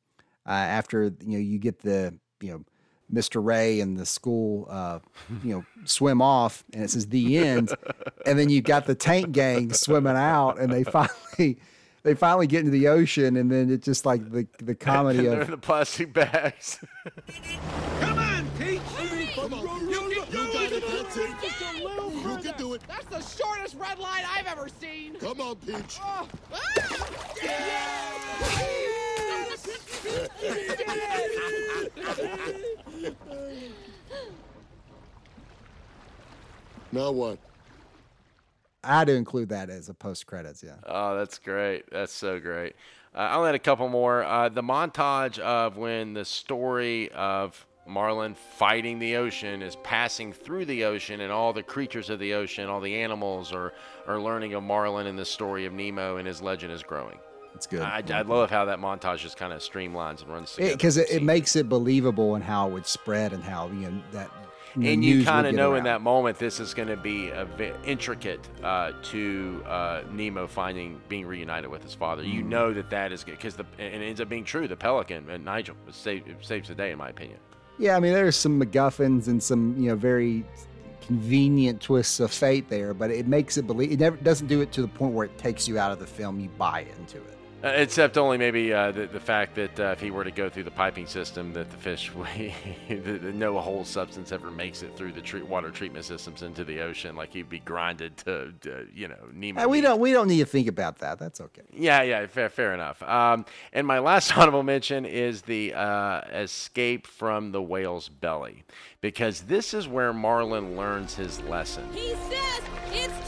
[0.46, 2.64] uh, after you know you get the you know
[3.12, 3.42] Mr.
[3.42, 4.98] Ray and the school uh,
[5.42, 7.74] you know swim off and it says the end
[8.26, 10.84] and then you've got the tank gang swimming out and they
[11.38, 11.58] finally
[12.08, 15.34] they finally get into the ocean and then it's just like the the comedy They're
[15.34, 16.78] in of the plastic bags.
[18.00, 18.80] Come on, Peach.
[19.34, 19.90] Come on.
[19.90, 20.72] You can do got it.
[20.72, 20.84] it.
[20.88, 21.28] That's it.
[21.82, 22.82] You can do it.
[22.88, 25.16] That's the shortest red line I've ever seen.
[25.16, 25.98] Come on, Peach.
[26.00, 26.26] Oh.
[26.54, 26.88] Ah!
[36.90, 37.38] Now what?
[38.84, 41.90] I had to include that as a post credits yeah Oh, that's great.
[41.90, 42.74] That's so great.
[43.14, 44.22] Uh, I only had a couple more.
[44.22, 50.66] Uh, the montage of when the story of Marlin fighting the ocean is passing through
[50.66, 53.72] the ocean, and all the creatures of the ocean, all the animals are,
[54.06, 57.18] are learning of Marlin and the story of Nemo, and his legend is growing.
[57.54, 57.80] It's good.
[57.80, 60.76] I, I love how that montage just kind of streamlines and runs together.
[60.76, 64.02] because it, it, makes it believable and how it would spread and how you know
[64.12, 64.30] that.
[64.84, 67.76] And you kind of know in that moment this is going to be a bit
[67.84, 72.22] intricate uh, to uh, Nemo finding being reunited with his father.
[72.22, 72.48] You Mm.
[72.48, 74.68] know that that is good because the and it ends up being true.
[74.68, 77.38] The Pelican and Nigel it saved, saves the day in my opinion.
[77.78, 80.44] Yeah, I mean, there's some MacGuffins and some you know very
[81.06, 83.92] convenient twists of fate there, but it makes it believe.
[83.92, 86.06] It never doesn't do it to the point where it takes you out of the
[86.06, 86.38] film.
[86.40, 87.37] You buy into it.
[87.62, 90.48] Uh, except only maybe uh, the, the fact that uh, if he were to go
[90.48, 92.12] through the piping system, that the fish,
[92.88, 96.62] the, the, no whole substance ever makes it through the treat, water treatment systems into
[96.64, 97.16] the ocean.
[97.16, 99.62] Like he'd be grinded to, to you know, Nemo.
[99.62, 99.80] Uh, we meat.
[99.82, 101.18] don't we don't need to think about that.
[101.18, 101.62] That's okay.
[101.72, 103.02] Yeah, yeah, fair, fair enough.
[103.02, 108.62] Um, and my last honorable mention is the uh, escape from the whale's belly,
[109.00, 111.88] because this is where Marlin learns his lesson.
[111.92, 112.60] He says
[112.92, 113.27] it's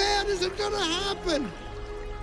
[0.00, 1.50] know something bad isn't gonna happen?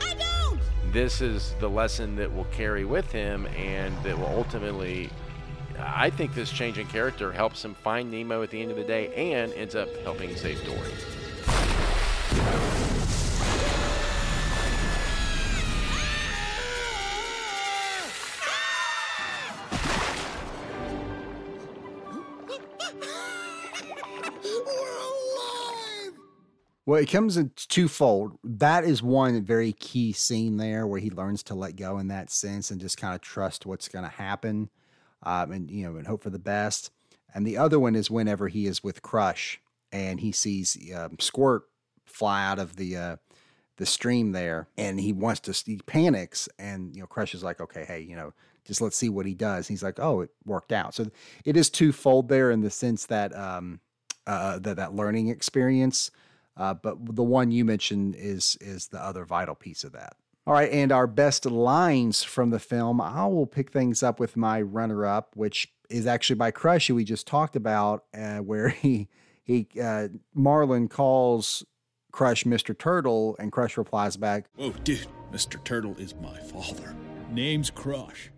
[0.02, 0.60] I don't.
[0.92, 5.10] This is the lesson that will carry with him, and that will ultimately.
[5.80, 8.84] I think this change in character helps him find Nemo at the end of the
[8.84, 10.92] day, and ends up helping save Dory.
[26.88, 28.40] Well, it comes in twofold.
[28.46, 32.30] That is one very key scene there where he learns to let go in that
[32.30, 34.70] sense and just kind of trust what's going to happen,
[35.22, 36.92] um, and you know, and hope for the best.
[37.36, 39.60] And the other one is whenever he is with Crush
[39.92, 41.64] and he sees um, Squirt
[42.06, 43.16] fly out of the uh,
[43.76, 45.52] the stream there, and he wants to.
[45.70, 48.32] He panics, and you know, Crush is like, "Okay, hey, you know,
[48.64, 51.12] just let's see what he does." He's like, "Oh, it worked out." So
[51.44, 53.82] it is twofold there in the sense that um,
[54.26, 56.12] uh, that that learning experience.
[56.58, 60.16] Uh, but the one you mentioned is is the other vital piece of that.
[60.46, 64.38] All right, and our best lines from the film, I will pick things up with
[64.38, 68.70] my runner up, which is actually by Crush, who we just talked about, uh, where
[68.70, 69.10] he
[69.44, 71.66] he uh, Marlin calls
[72.12, 72.78] Crush Mr.
[72.78, 75.64] Turtle, and Crush replies back, Oh, dude, Mr.
[75.64, 76.96] Turtle is my father.
[77.30, 78.32] Name's Crush.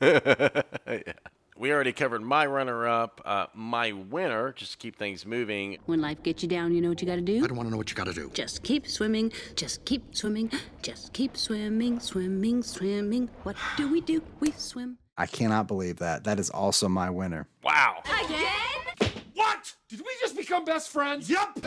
[1.56, 4.52] We already covered my runner-up, uh, my winner.
[4.52, 5.78] Just to keep things moving.
[5.86, 7.44] When life gets you down, you know what you gotta do?
[7.44, 8.30] I don't want to know what you gotta do.
[8.34, 10.50] Just keep swimming, just keep swimming,
[10.82, 13.30] just keep swimming, swimming, swimming.
[13.44, 14.20] What do we do?
[14.40, 14.98] We swim.
[15.16, 16.24] I cannot believe that.
[16.24, 17.46] That is also my winner.
[17.62, 18.02] Wow.
[18.24, 19.12] Again?
[19.34, 19.74] What?
[19.88, 21.30] Did we just become best friends?
[21.30, 21.60] Yep.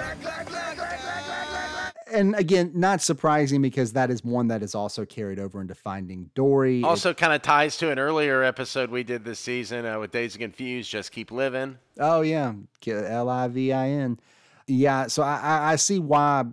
[2.12, 6.30] And again, not surprising because that is one that is also carried over into Finding
[6.36, 6.84] Dory.
[6.84, 10.36] Also, kind of ties to an earlier episode we did this season uh, with Dazed
[10.36, 10.90] and Confused.
[10.90, 11.78] Just keep living.
[12.00, 12.54] Oh yeah,
[12.88, 14.20] L I V I N.
[14.68, 16.46] Yeah, so I, I I see why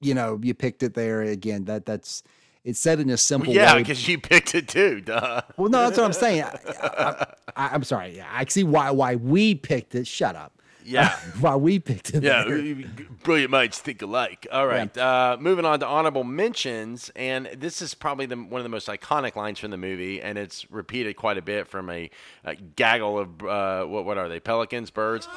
[0.00, 1.64] you know you picked it there again.
[1.64, 2.22] That that's
[2.64, 3.56] it's said in a simple way.
[3.56, 3.80] yeah, way.
[3.80, 5.00] because you picked it too.
[5.00, 5.42] Duh.
[5.56, 6.44] Well, no, that's what I'm saying.
[6.44, 7.26] I,
[7.56, 8.16] I'm sorry.
[8.16, 10.06] Yeah, I see why why we picked it.
[10.06, 10.59] Shut up.
[10.90, 11.16] Yeah.
[11.40, 12.22] why we picked it.
[12.22, 12.84] Yeah, there.
[13.22, 14.46] brilliant minds think alike.
[14.50, 18.64] All right, uh, moving on to honorable mentions, and this is probably the, one of
[18.64, 22.10] the most iconic lines from the movie, and it's repeated quite a bit from a,
[22.44, 24.40] a gaggle of uh, what what are they?
[24.40, 25.28] Pelicans, birds.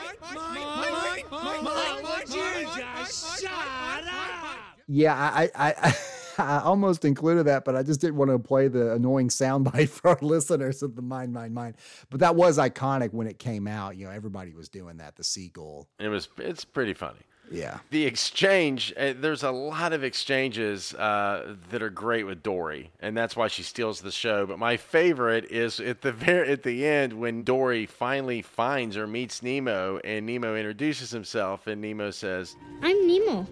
[4.88, 5.96] Yeah, I, I, I,
[6.38, 10.10] I almost included that, but I just didn't want to play the annoying soundbite for
[10.10, 11.76] our listeners of the mind, mind, mind.
[12.10, 13.98] But that was iconic when it came out.
[13.98, 15.16] You know, everybody was doing that.
[15.16, 15.88] The seagull.
[16.00, 17.20] It was it's pretty funny.
[17.52, 17.80] Yeah.
[17.92, 23.16] The exchange, uh, there's a lot of exchanges uh, that are great with Dory, and
[23.16, 24.46] that's why she steals the show.
[24.46, 29.08] But my favorite is at the very at the end when Dory finally finds or
[29.08, 33.46] meets Nemo, and Nemo introduces himself, and Nemo says, I'm Nemo.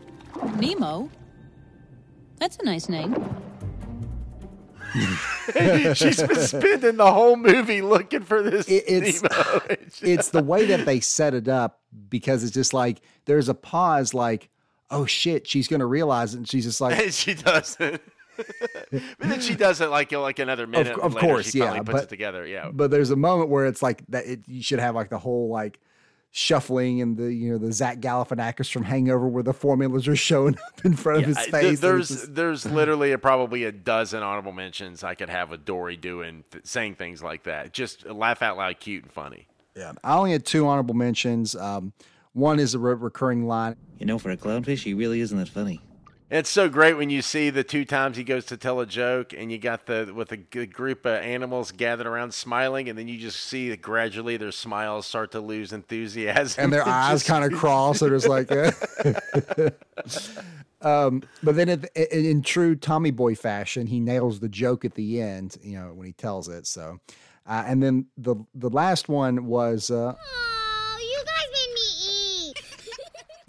[0.57, 1.09] Nemo?
[2.41, 3.13] That's a nice name.
[5.93, 9.21] She's been spending the whole movie looking for this It- it's
[10.01, 11.79] it's the way that they set it up
[12.09, 14.49] because it's just like there's a pause, like,
[14.89, 18.01] oh shit, she's gonna realize it, and she's just like, and she doesn't.
[18.37, 20.97] but then she does it like like another minute.
[20.97, 22.45] of later, course, she finally yeah, puts but- it together.
[22.47, 24.25] Yeah, but there's a moment where it's like that.
[24.25, 25.79] It, you should have like the whole like
[26.33, 30.55] shuffling and the you know the Zach Galifianakis from Hangover where the formulas are showing
[30.55, 31.79] up in front of his I- th- face.
[31.81, 35.97] there's just- there's literally a, probably a dozen honorable mentions I could have with Dory
[35.97, 37.73] doing th- saying things like that.
[37.73, 39.47] Just laugh out loud, cute and funny.
[39.75, 39.91] yeah.
[40.03, 41.55] I only had two honorable mentions.
[41.55, 41.91] Um,
[42.33, 43.75] one is a re- recurring line.
[43.99, 45.81] You know, for a clownfish, he really isn't that funny.
[46.31, 49.33] It's so great when you see the two times he goes to tell a joke,
[49.33, 53.09] and you got the with a good group of animals gathered around smiling, and then
[53.09, 57.43] you just see that gradually their smiles start to lose enthusiasm, and their eyes kind
[57.43, 57.99] of cross.
[57.99, 58.73] So there's like, a
[60.81, 65.21] um, but then in, in true Tommy Boy fashion, he nails the joke at the
[65.21, 65.57] end.
[65.61, 66.65] You know when he tells it.
[66.65, 67.01] So,
[67.45, 69.91] uh, and then the the last one was.
[69.91, 70.15] Uh,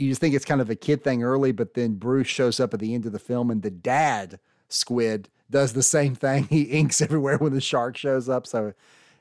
[0.02, 2.74] you just think it's kind of a kid thing early, but then Bruce shows up
[2.74, 6.44] at the end of the film and the dad squid does the same thing.
[6.50, 8.46] He inks everywhere when the shark shows up.
[8.46, 8.74] So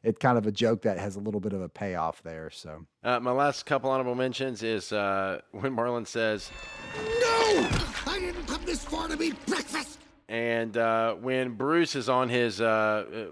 [0.03, 2.49] it's kind of a joke that has a little bit of a payoff there.
[2.49, 6.49] So uh, my last couple honorable mentions is uh, when Marlin says,
[6.97, 7.69] "No,
[8.07, 12.61] I didn't come this far to eat breakfast." And uh, when Bruce is on his
[12.61, 13.31] uh, uh,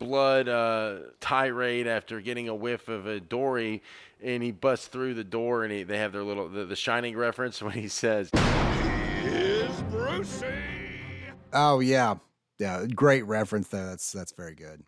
[0.00, 3.82] blood uh, tirade after getting a whiff of a Dory,
[4.20, 7.16] and he busts through the door, and he, they have their little the, the Shining
[7.16, 8.30] reference when he says,
[9.22, 10.46] "Here's Brucey."
[11.52, 12.16] Oh yeah,
[12.58, 13.86] yeah, great reference there.
[13.86, 14.82] That's that's very good.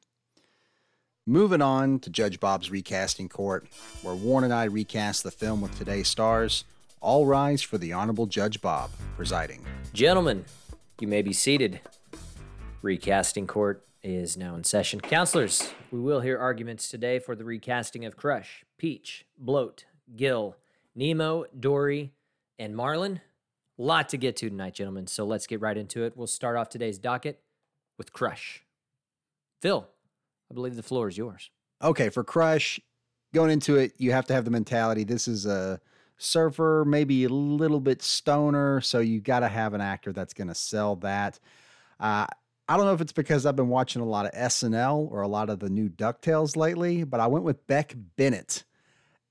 [1.24, 3.68] Moving on to Judge Bob's recasting court,
[4.02, 6.64] where Warren and I recast the film with today's stars.
[7.00, 9.64] All rise for the Honorable Judge Bob presiding.
[9.92, 10.44] Gentlemen,
[11.00, 11.80] you may be seated.
[12.80, 15.00] Recasting court is now in session.
[15.00, 19.84] Counselors, we will hear arguments today for the recasting of Crush, Peach, Bloat,
[20.16, 20.56] Gil,
[20.94, 22.12] Nemo, Dory,
[22.58, 23.20] and Marlin.
[23.78, 26.16] Lot to get to tonight, gentlemen, so let's get right into it.
[26.16, 27.40] We'll start off today's docket
[27.96, 28.64] with Crush.
[29.60, 29.86] Phil,
[30.50, 31.50] I believe the floor is yours.
[31.82, 32.80] Okay, for Crush,
[33.32, 35.80] going into it, you have to have the mentality this is a
[36.18, 40.48] surfer, maybe a little bit stoner, so you got to have an actor that's going
[40.48, 41.38] to sell that.
[41.98, 42.26] Uh,
[42.68, 45.28] I don't know if it's because I've been watching a lot of SNL or a
[45.28, 48.64] lot of the new DuckTales lately, but I went with Beck Bennett.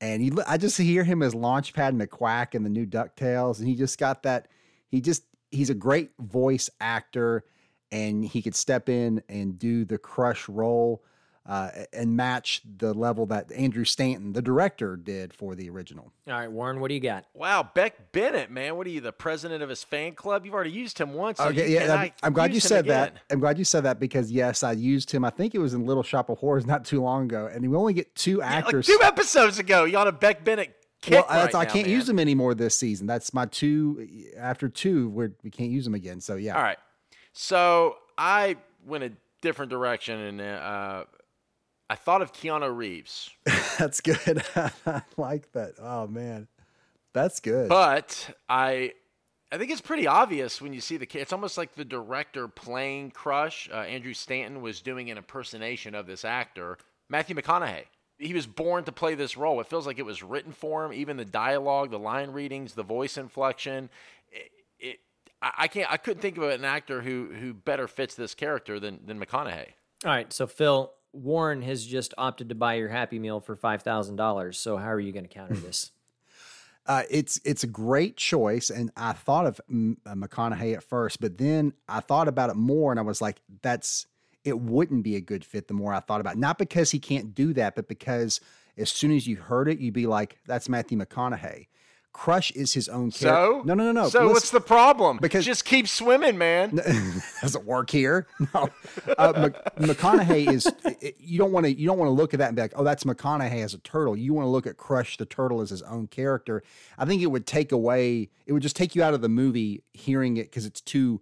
[0.02, 3.60] And he, I just hear him as Launchpad McQuack in the new DuckTales.
[3.60, 4.48] And he just got that,
[4.90, 7.46] he just, he's a great voice actor
[7.92, 11.04] and he could step in and do the crush role
[11.46, 16.12] uh, and match the level that Andrew Stanton, the director, did for the original.
[16.28, 17.26] All right, Warren, what do you got?
[17.34, 20.46] Wow, Beck Bennett, man, what are you, the president of his fan club?
[20.46, 21.40] You've already used him once.
[21.40, 23.18] So okay, yeah, I'm, I'm glad you said that.
[23.32, 25.26] I'm glad you said that because yes, I used him.
[25.26, 27.76] I think it was in Little Shop of Horrors not too long ago, and we
[27.76, 28.88] only get two actors.
[28.88, 30.76] Yeah, like two episodes ago, you on a Beck Bennett.
[31.10, 31.96] Well, right I now, can't man.
[31.96, 33.08] use them anymore this season.
[33.08, 34.08] That's my two.
[34.38, 36.22] After two, we're, we can't use them again.
[36.22, 36.56] So yeah.
[36.56, 36.78] All right.
[37.34, 39.12] So I went a
[39.42, 41.06] different direction, and uh,
[41.92, 43.32] I thought of Keanu Reeves.
[43.78, 44.42] That's good.
[44.56, 45.74] I like that.
[45.78, 46.48] Oh man,
[47.12, 47.68] that's good.
[47.68, 48.94] But I,
[49.52, 51.20] I think it's pretty obvious when you see the kid.
[51.20, 53.70] It's almost like the director playing Crush.
[53.70, 56.78] Uh, Andrew Stanton was doing an impersonation of this actor,
[57.10, 57.84] Matthew McConaughey.
[58.18, 59.60] He was born to play this role.
[59.60, 60.94] It feels like it was written for him.
[60.94, 63.90] Even the dialogue, the line readings, the voice inflection.
[64.32, 65.00] It, it
[65.42, 65.92] I, I can't.
[65.92, 69.72] I couldn't think of an actor who who better fits this character than than McConaughey.
[70.06, 73.82] All right, so Phil, Warren has just opted to buy your Happy Meal for five
[73.84, 74.58] thousand dollars.
[74.58, 75.92] So how are you going to counter this?
[76.88, 81.22] Uh, it's it's a great choice, and I thought of M- uh, McConaughey at first,
[81.22, 84.08] but then I thought about it more, and I was like, "That's
[84.44, 86.40] it wouldn't be a good fit." The more I thought about, it.
[86.40, 88.42] not because he can't do that, but because
[88.78, 91.68] as soon as you heard it, you'd be like, "That's Matthew McConaughey."
[92.14, 93.62] Crush is his own character.
[93.62, 94.10] So no, no, no, no.
[94.10, 95.18] So Listen- what's the problem?
[95.22, 96.76] Because just keep swimming, man.
[97.42, 98.28] doesn't work here.
[98.54, 98.70] No,
[99.18, 100.68] uh, Mc- McConaughey is.
[101.18, 101.74] You don't want to.
[101.74, 103.78] You don't want to look at that and be like, "Oh, that's McConaughey as a
[103.80, 106.62] turtle." You want to look at Crush the turtle as his own character.
[106.98, 108.30] I think it would take away.
[108.46, 111.22] It would just take you out of the movie hearing it because it's too.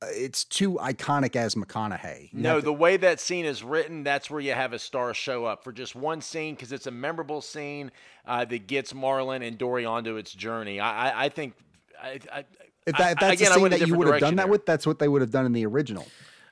[0.00, 2.32] Uh, it's too iconic as McConaughey.
[2.32, 5.12] You No, to- the way that scene is written, that's where you have a star
[5.14, 7.90] show up for just one scene because it's a memorable scene
[8.26, 10.78] uh, that gets Marlin and Dory onto its journey.
[10.80, 11.54] I, I, I think.
[12.00, 12.44] I, I,
[12.86, 14.50] if, that, if I- that's again, the scene that you would have done that there.
[14.52, 16.06] with, that's what they would have done in the original.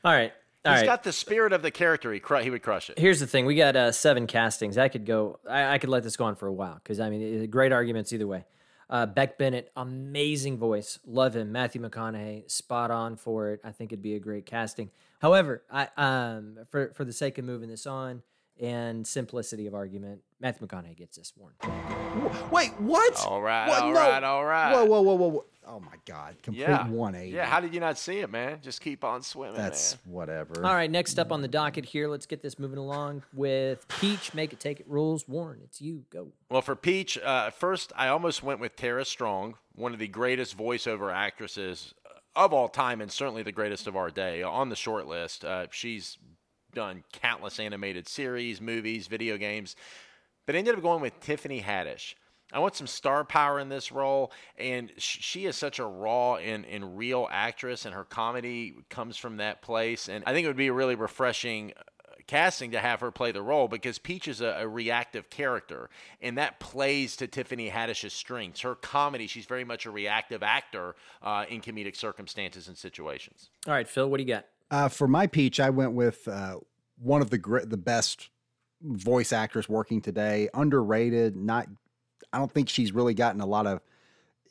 [0.05, 0.33] All right,
[0.65, 0.87] all He's right.
[0.87, 2.13] got the spirit of the character.
[2.13, 2.99] He, cru- he would crush it.
[2.99, 4.77] Here's the thing: we got uh, seven castings.
[4.77, 5.39] I could go.
[5.49, 7.71] I, I could let this go on for a while because I mean, it- great
[7.73, 8.45] arguments either way.
[8.89, 11.51] Uh, Beck Bennett, amazing voice, love him.
[11.51, 13.61] Matthew McConaughey, spot on for it.
[13.65, 14.91] I think it'd be a great casting.
[15.21, 18.23] However, I um for for the sake of moving this on
[18.61, 21.53] and simplicity of argument, Matthew McConaughey gets this one.
[22.53, 23.17] Wait, what?
[23.27, 23.83] All right, What?
[23.83, 23.99] all No.
[24.01, 24.73] right, all right.
[24.73, 25.45] Whoa, whoa, whoa, whoa, whoa!
[25.69, 26.37] Oh my God!
[26.43, 26.87] Complete yeah.
[26.89, 27.35] 180.
[27.35, 28.59] Yeah, how did you not see it, man?
[28.63, 30.15] Just keep on swimming, That's man.
[30.15, 30.65] whatever.
[30.65, 34.33] All right, next up on the docket here, let's get this moving along with Peach.
[34.33, 35.27] Make it, take it, rules.
[35.27, 36.05] Warren, it's you.
[36.11, 36.29] Go.
[36.51, 40.57] Well, for Peach, uh, first I almost went with Tara Strong, one of the greatest
[40.57, 41.95] voiceover actresses
[42.37, 44.43] of all time, and certainly the greatest of our day.
[44.43, 46.19] On the short list, uh, she's
[46.75, 49.75] done countless animated series, movies, video games,
[50.45, 52.15] but I ended up going with Tiffany Haddish.
[52.53, 56.37] I want some star power in this role, and sh- she is such a raw
[56.37, 60.09] and, and real actress, and her comedy comes from that place.
[60.09, 63.33] And I think it would be a really refreshing uh, casting to have her play
[63.33, 65.91] the role because Peach is a, a, reactive character,
[66.23, 68.61] and that plays to Tiffany Haddish's strengths.
[68.61, 73.51] Her comedy, she's very much a reactive actor uh, in comedic circumstances and situations.
[73.67, 74.47] All right, Phil, what do you got?
[74.71, 76.59] Uh, for my Peach, I went with uh,
[76.99, 78.31] one of the gr- the best
[78.83, 81.67] voice actors working today, underrated, not
[82.37, 83.81] I don't think she's really gotten a lot of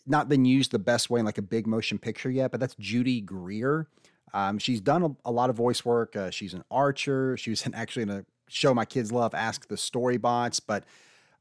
[0.07, 2.73] not been used the best way in like a big motion picture yet, but that's
[2.79, 3.87] Judy Greer.
[4.33, 6.15] Um, she's done a, a, lot of voice work.
[6.15, 7.37] Uh, she's an archer.
[7.37, 10.83] She was in, actually in a show my kids love, Ask the Storybots, but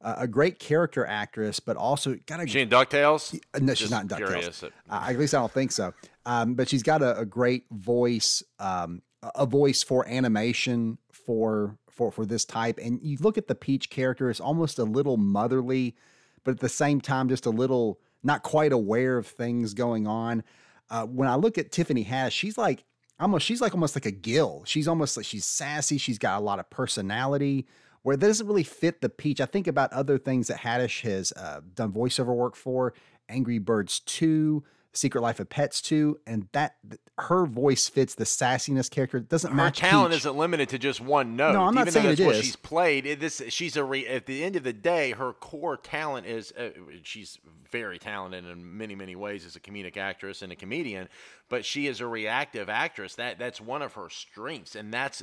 [0.02, 2.46] uh, a great character actress, but also got a.
[2.46, 3.40] She in Ducktales?
[3.58, 4.64] No, she's Just not in Ducktales.
[4.88, 5.94] Uh, at least I don't think so.
[6.26, 9.00] Um, but she's got a, a great voice, um,
[9.34, 12.78] a voice for animation for for for this type.
[12.82, 15.96] And you look at the Peach character; it's almost a little motherly
[16.44, 20.42] but at the same time, just a little not quite aware of things going on.
[20.90, 22.84] Uh, when I look at Tiffany Haddish, she's like
[23.18, 24.62] almost she's like almost like a Gil.
[24.66, 25.98] She's almost like she's sassy.
[25.98, 27.66] She's got a lot of personality.
[28.02, 29.40] Where that doesn't really fit the peach.
[29.40, 32.92] I think about other things that Haddish has uh, done voiceover work for.
[33.30, 34.62] Angry Birds 2,
[34.96, 36.76] Secret Life of Pets 2, and that
[37.18, 39.18] her voice fits the sassiness character.
[39.18, 39.80] It doesn't her match.
[39.80, 40.20] Her talent Peach.
[40.20, 41.52] isn't limited to just one note.
[41.52, 42.44] No, I'm not Even saying though that's it what is.
[42.44, 43.06] she's played.
[43.06, 46.52] It, this she's a re, at the end of the day, her core talent is
[46.52, 46.70] uh,
[47.02, 47.38] she's
[47.70, 51.08] very talented in many many ways as a comedic actress and a comedian,
[51.48, 53.14] but she is a reactive actress.
[53.16, 55.22] That that's one of her strengths, and that's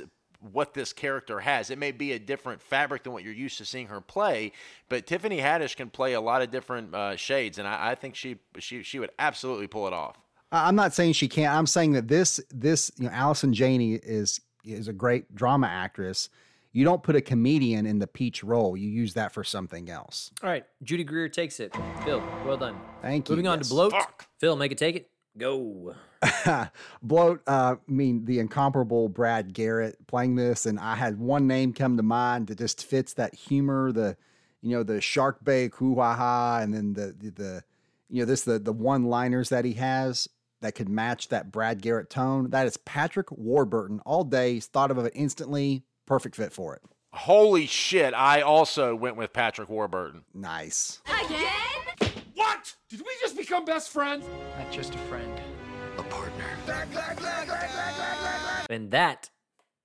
[0.50, 1.70] what this character has.
[1.70, 4.52] It may be a different fabric than what you're used to seeing her play,
[4.88, 8.14] but Tiffany Haddish can play a lot of different uh, shades, and I, I think
[8.16, 10.18] she she she would absolutely pull it off.
[10.50, 11.54] I'm not saying she can't.
[11.54, 16.28] I'm saying that this this you know Allison Janney is is a great drama actress.
[16.74, 18.76] You don't put a comedian in the peach role.
[18.78, 20.30] You use that for something else.
[20.42, 21.74] All right, Judy Greer takes it.
[22.04, 22.80] Phil, well done.
[23.02, 23.34] Thank you.
[23.34, 23.68] Moving on Yes.
[23.68, 23.92] to bloat.
[23.92, 24.26] Fuck.
[24.38, 25.10] Phil, make it take it.
[25.36, 25.94] Go.
[27.02, 31.72] Bloat, uh, I mean, the incomparable Brad Garrett playing this, and I had one name
[31.72, 34.16] come to mind that just fits that humor, the,
[34.60, 37.64] you know, the shark bait, hoo ha ha, and then the, the, the,
[38.08, 40.28] you know, this, the, the one liners that he has
[40.60, 42.50] that could match that Brad Garrett tone.
[42.50, 44.60] That is Patrick Warburton all day.
[44.60, 45.82] Thought of it instantly.
[46.06, 46.82] Perfect fit for it.
[47.14, 48.14] Holy shit!
[48.14, 50.24] I also went with Patrick Warburton.
[50.32, 51.02] Nice.
[51.26, 52.10] Again?
[52.34, 52.74] What?
[52.88, 54.24] Did we just become best friends?
[54.58, 55.51] Not just a friend, a partner.
[58.70, 59.30] And that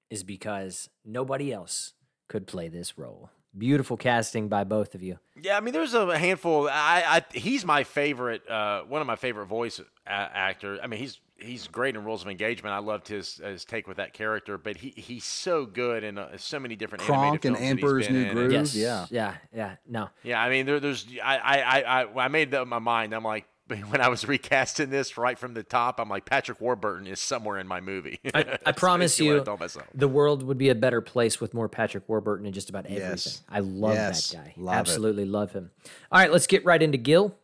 [0.09, 1.93] is because nobody else
[2.27, 3.29] could play this role.
[3.57, 5.17] Beautiful casting by both of you.
[5.41, 6.69] Yeah, I mean, there's a handful.
[6.69, 7.03] I,
[7.33, 10.79] I he's my favorite, uh, one of my favorite voice a- actor.
[10.81, 12.73] I mean, he's he's great in Rules of Engagement.
[12.75, 16.37] I loved his his take with that character, but he he's so good in uh,
[16.37, 18.33] so many different Kronk animated and films that he's New in.
[18.35, 18.51] Groove.
[18.51, 18.75] Yes.
[18.75, 19.05] Yeah.
[19.09, 19.35] Yeah.
[19.55, 19.75] Yeah.
[19.87, 20.09] No.
[20.23, 23.13] Yeah, I mean, there, there's I, I I I I made that in my mind.
[23.13, 23.45] I'm like.
[23.89, 27.59] When I was recasting this right from the top, I'm like Patrick Warburton is somewhere
[27.59, 28.19] in my movie.
[28.33, 32.07] I, I promise you, I the world would be a better place with more Patrick
[32.07, 33.09] Warburton in just about everything.
[33.09, 33.41] Yes.
[33.49, 34.29] I love Yes.
[34.31, 34.53] that guy.
[34.57, 34.79] Love it.
[34.79, 35.71] Absolutely love him.
[36.11, 37.35] All right, let's get right into Gil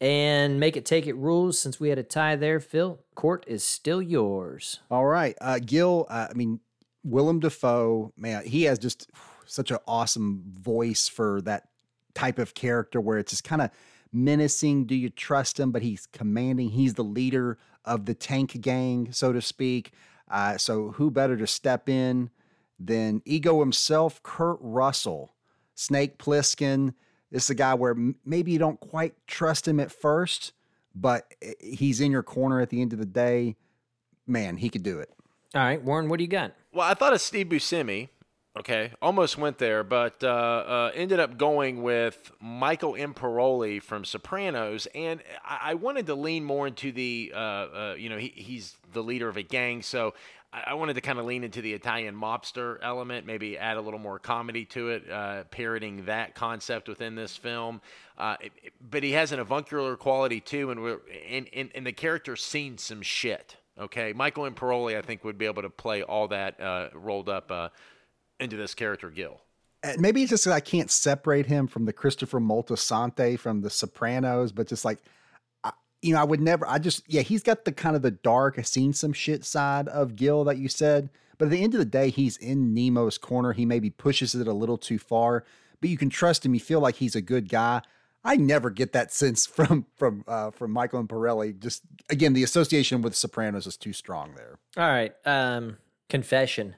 [0.00, 1.58] and make it take it rules.
[1.58, 4.80] Since we had a tie there, Phil, court is still yours.
[4.90, 5.36] All right.
[5.40, 6.60] Uh, Gil, uh, I mean,
[7.04, 9.10] Willem Dafoe, man, he has just
[9.46, 11.68] such an awesome voice for that
[12.14, 13.70] type of character where it's just kind of
[14.16, 14.86] menacing.
[14.86, 15.70] Do you trust him?
[15.70, 16.70] But he's commanding.
[16.70, 19.92] He's the leader of the tank gang, so to speak.
[20.28, 22.30] Uh, so who better to step in
[22.80, 25.34] than Ego himself, Kurt Russell,
[25.74, 26.94] Snake Plissken.
[27.30, 30.52] This is a guy where m- maybe you don't quite trust him at first,
[30.94, 33.56] but he's in your corner at the end of the day.
[34.26, 35.10] Man, he could do it.
[35.54, 36.52] All right, Warren, what do you got?
[36.72, 38.08] Well, I thought of Steve Buscemi.
[38.58, 44.86] Okay, almost went there, but uh, uh, ended up going with Michael Imperioli from Sopranos,
[44.94, 48.74] and I, I wanted to lean more into the, uh, uh, you know, he, he's
[48.94, 50.14] the leader of a gang, so
[50.54, 53.80] I, I wanted to kind of lean into the Italian mobster element, maybe add a
[53.82, 57.82] little more comedy to it, uh, parroting that concept within this film.
[58.16, 61.92] Uh, it- but he has an avuncular quality too, and we're and, and, and the
[61.92, 63.56] character's seen some shit.
[63.78, 66.58] Okay, Michael Imperioli, I think, would be able to play all that
[66.94, 67.50] rolled up
[68.40, 69.40] into this character, Gil.
[69.82, 73.70] And maybe it's just that I can't separate him from the Christopher Moltisanti from The
[73.70, 74.98] Sopranos, but just like,
[75.62, 75.72] I,
[76.02, 76.66] you know, I would never.
[76.66, 79.88] I just, yeah, he's got the kind of the dark, I've seen some shit side
[79.88, 83.18] of Gil that you said, but at the end of the day, he's in Nemo's
[83.18, 83.52] corner.
[83.52, 85.44] He maybe pushes it a little too far,
[85.80, 86.54] but you can trust him.
[86.54, 87.82] You feel like he's a good guy.
[88.24, 91.58] I never get that sense from from uh, from Michael Imperioli.
[91.58, 94.58] Just again, the association with Sopranos is too strong there.
[94.76, 95.76] All right, um,
[96.08, 96.76] confession.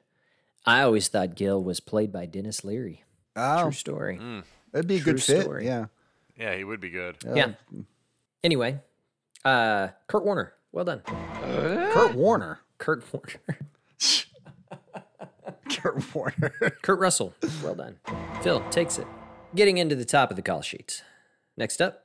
[0.69, 3.05] I always thought Gil was played by Denis Leary.
[3.37, 4.21] Oh, True story.
[4.73, 5.43] that'd be a True good fit.
[5.43, 5.65] story.
[5.65, 5.87] Yeah.
[6.37, 7.17] Yeah, he would be good.
[7.35, 7.53] yeah.
[8.45, 8.81] Anyway,
[9.45, 11.01] uh, Kurt Warner, well done.
[11.07, 12.61] Kurt Warner.
[12.79, 13.59] Kurt Warner.
[15.71, 16.53] Kurt Warner.
[16.83, 17.97] Kurt Russell, well done.
[18.43, 19.07] Phil takes it.
[19.55, 21.03] Getting into the top of the call sheet.
[21.57, 22.05] Next up,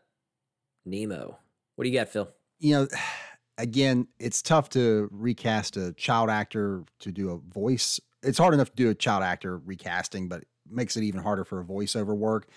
[0.86, 1.38] Nemo.
[1.76, 2.30] What do you got, Phil?
[2.60, 2.88] You know,
[3.58, 8.00] again, it's tough to recast a child actor to do a voice.
[8.24, 11.44] It's hard enough to do a child actor recasting, but it makes it even harder
[11.44, 12.48] for a voiceover work.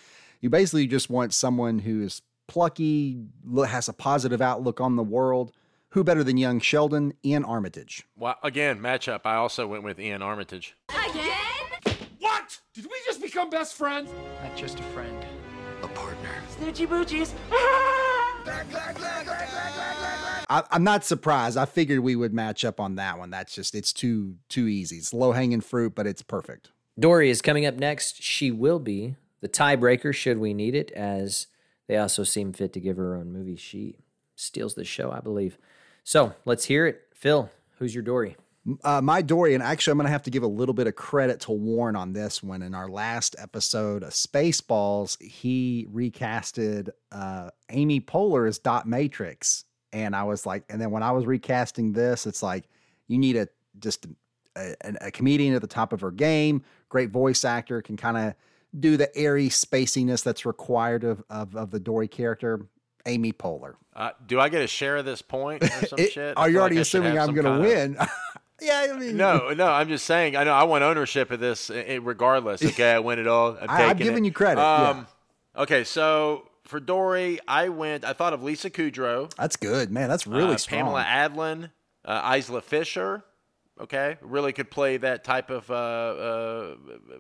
[0.41, 3.25] You basically just want someone who is plucky,
[3.67, 5.53] has a positive outlook on the world.
[5.91, 7.15] Who better than young Sheldon?
[7.25, 8.07] Iain Armitage.
[8.17, 9.23] Well, again, matchup.
[9.25, 10.77] I also went with Iain Armitage.
[10.91, 11.97] Again?
[12.21, 12.61] What?
[12.75, 14.11] Did we just become best friends?
[14.43, 15.17] Not just a friend,
[15.83, 16.31] a partner.
[16.61, 17.33] Snoochie boochies.
[20.49, 21.57] I, I'm not surprised.
[21.57, 23.31] I figured we would match up on that one.
[23.31, 24.97] That's just it's too too easy.
[24.97, 26.71] It's low hanging fruit, but it's perfect.
[26.99, 28.23] Dory is coming up next.
[28.23, 31.47] She will be the tiebreaker should we need it, as
[31.89, 33.57] they also seem fit to give her own movie.
[33.57, 33.97] She
[34.35, 35.59] steals the show, I believe.
[36.05, 37.03] So let's hear it.
[37.13, 38.37] Phil, who's your Dory?
[38.83, 40.97] Uh, my Dory, and actually, I'm going to have to give a little bit of
[40.97, 42.63] credit to Warren on this one.
[42.63, 49.65] In our last episode of Spaceballs, he recasted uh, Amy Poehler as Dot Matrix,
[50.05, 52.65] and I was like, and then when I was recasting this, it's like
[53.09, 54.07] you need a just
[54.57, 58.17] a, a, a comedian at the top of her game, great voice actor, can kind
[58.19, 58.35] of
[58.79, 62.67] do the airy spaciness that's required of, of of the Dory character.
[63.09, 63.75] Amy Poehler.
[63.95, 66.37] Uh, do I get a share of this point or some It- shit?
[66.37, 67.97] Are you already like assuming I'm going to win?
[68.61, 70.35] yeah, I mean, No, no, I'm just saying.
[70.35, 72.65] I know I want ownership of this, regardless.
[72.65, 73.57] Okay, I win it all.
[73.63, 74.27] I'm, I- I'm giving it.
[74.29, 74.89] you credit, yeah.
[74.91, 75.07] Um,
[75.57, 78.05] Okay, so for Dory, I went.
[78.05, 80.09] I thought of Lisa Kudrow, That's good, man.
[80.09, 80.83] That's really uh, strong.
[80.83, 81.71] Pamela Adlon,
[82.05, 83.25] uh, Isla Fisher.
[83.79, 86.77] Okay, really could play that type of uh, uh,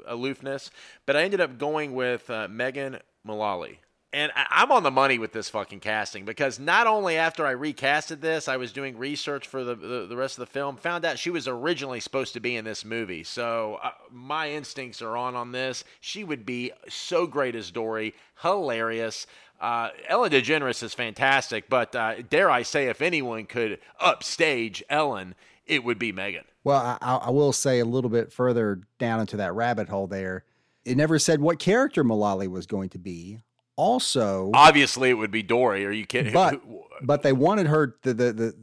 [0.06, 0.70] aloofness.
[1.04, 3.80] But I ended up going with uh, Megan Mullally.
[4.16, 7.54] And I- I'm on the money with this fucking casting because not only after I
[7.54, 11.04] recasted this, I was doing research for the, the, the rest of the film, found
[11.04, 13.24] out she was originally supposed to be in this movie.
[13.24, 15.84] So uh, my instincts are on on this.
[16.00, 19.26] She would be so great as Dory, hilarious.
[19.60, 25.34] Uh, Ellen DeGeneres is fantastic, but uh, dare I say, if anyone could upstage Ellen,
[25.66, 26.44] it would be Megan.
[26.64, 30.44] Well, I, I will say a little bit further down into that rabbit hole there.
[30.86, 33.40] It never said what character Mullally was going to be.
[33.76, 35.84] Also, Obviously, it would be Dory.
[35.86, 36.32] Are you kidding?
[36.32, 36.60] but
[37.02, 38.54] but they wanted her the, the the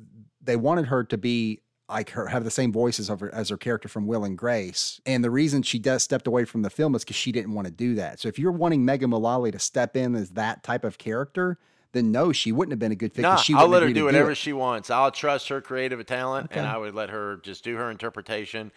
[0.42, 3.58] they wanted her to be like her have the same voices of her, as her
[3.58, 5.00] character from Will and Grace.
[5.06, 7.68] And the reason she does stepped away from the film is because she didn't want
[7.68, 8.20] to do that.
[8.20, 11.60] So if you're wanting Megan Mullally to step in as that type of character,
[11.92, 13.22] then no, she wouldn't have been a good fit.
[13.22, 14.36] Nah, she I'll wouldn't let her agree to do whatever it.
[14.36, 14.90] she wants.
[14.90, 18.72] I'll trust her creative talent, and I would let her just do her interpretation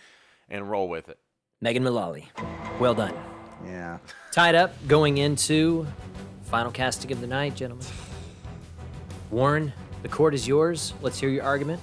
[0.50, 1.18] and roll with it.
[1.62, 2.28] Megan Mullally.
[2.78, 3.14] Well done.
[3.64, 3.98] Yeah.
[4.32, 5.86] Tied up going into
[6.46, 7.84] final casting of the night, gentlemen.
[9.30, 9.72] Warren,
[10.02, 10.94] the court is yours.
[11.02, 11.80] Let's hear your argument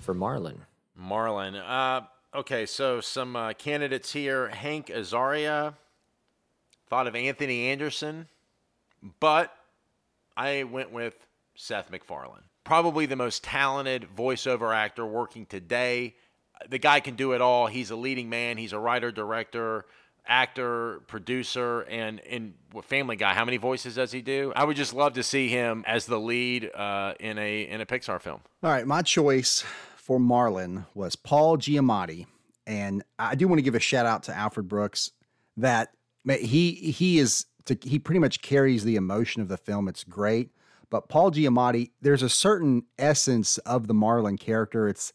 [0.00, 0.58] for Marlin.
[0.96, 1.54] Marlin.
[1.54, 5.74] Uh, okay, so some uh, candidates here: Hank Azaria.
[6.88, 8.28] Thought of Anthony Anderson,
[9.20, 9.54] but
[10.34, 11.14] I went with
[11.54, 12.44] Seth MacFarlane.
[12.64, 16.14] Probably the most talented voiceover actor working today.
[16.66, 17.66] The guy can do it all.
[17.66, 18.56] He's a leading man.
[18.56, 19.84] He's a writer, director,
[20.28, 23.34] actor, producer, and in Family Guy.
[23.34, 24.52] How many voices does he do?
[24.54, 27.86] I would just love to see him as the lead uh, in a in a
[27.86, 28.40] Pixar film.
[28.62, 29.64] All right, my choice
[29.96, 32.26] for Marlin was Paul Giamatti,
[32.66, 35.10] and I do want to give a shout out to Albert Brooks.
[35.56, 35.92] That
[36.26, 39.88] he he is to, he pretty much carries the emotion of the film.
[39.88, 40.50] It's great,
[40.90, 44.88] but Paul Giamatti, there's a certain essence of the Marlin character.
[44.88, 45.12] It's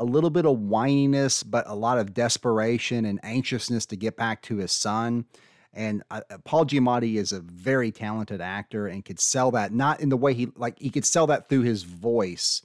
[0.00, 4.40] a little bit of whininess, but a lot of desperation and anxiousness to get back
[4.42, 5.26] to his son.
[5.74, 10.00] And uh, uh, Paul Giamatti is a very talented actor and could sell that not
[10.00, 12.62] in the way he like he could sell that through his voice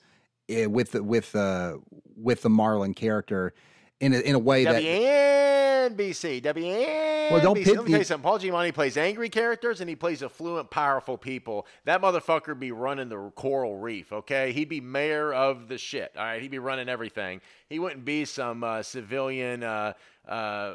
[0.50, 1.78] eh, with with uh
[2.16, 3.54] with the Marlin character
[4.00, 7.32] in a, in a way that WNBC, WNBC.
[7.32, 8.24] Well, don't Let me pit tell you something.
[8.24, 11.66] Paul Giamatti plays angry characters and he plays affluent, powerful people.
[11.86, 14.52] That motherfucker be running the coral reef, okay?
[14.52, 16.42] He'd be mayor of the shit, all right?
[16.42, 17.42] He'd be running everything.
[17.70, 19.94] He wouldn't be some uh, civilian, uh,
[20.28, 20.74] uh,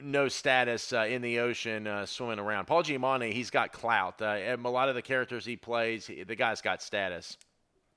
[0.00, 2.66] no status uh, in the ocean uh, swimming around.
[2.66, 4.20] Paul Giamatti, he's got clout.
[4.20, 7.36] Uh, and a lot of the characters he plays, he- the guy's got status.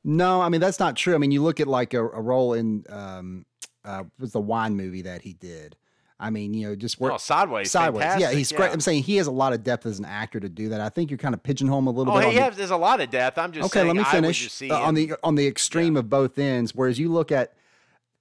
[0.03, 1.13] No, I mean that's not true.
[1.13, 3.45] I mean, you look at like a, a role in um
[3.85, 5.75] uh was the wine movie that he did.
[6.19, 8.03] I mean, you know, just Oh, Sideways, Sideways.
[8.03, 8.71] Yeah, fantastic, he's great.
[8.71, 10.79] I'm saying he has a lot of depth as an actor to do that.
[10.79, 12.27] I think you're kind of pigeonholing a little Oh, bit.
[12.27, 13.39] Oh, he on the- has, there's a lot of depth.
[13.39, 16.09] I'm just okay, saying let me finish see Uh, on the on the extreme of
[16.11, 16.75] both ends.
[16.75, 17.53] Whereas you look at,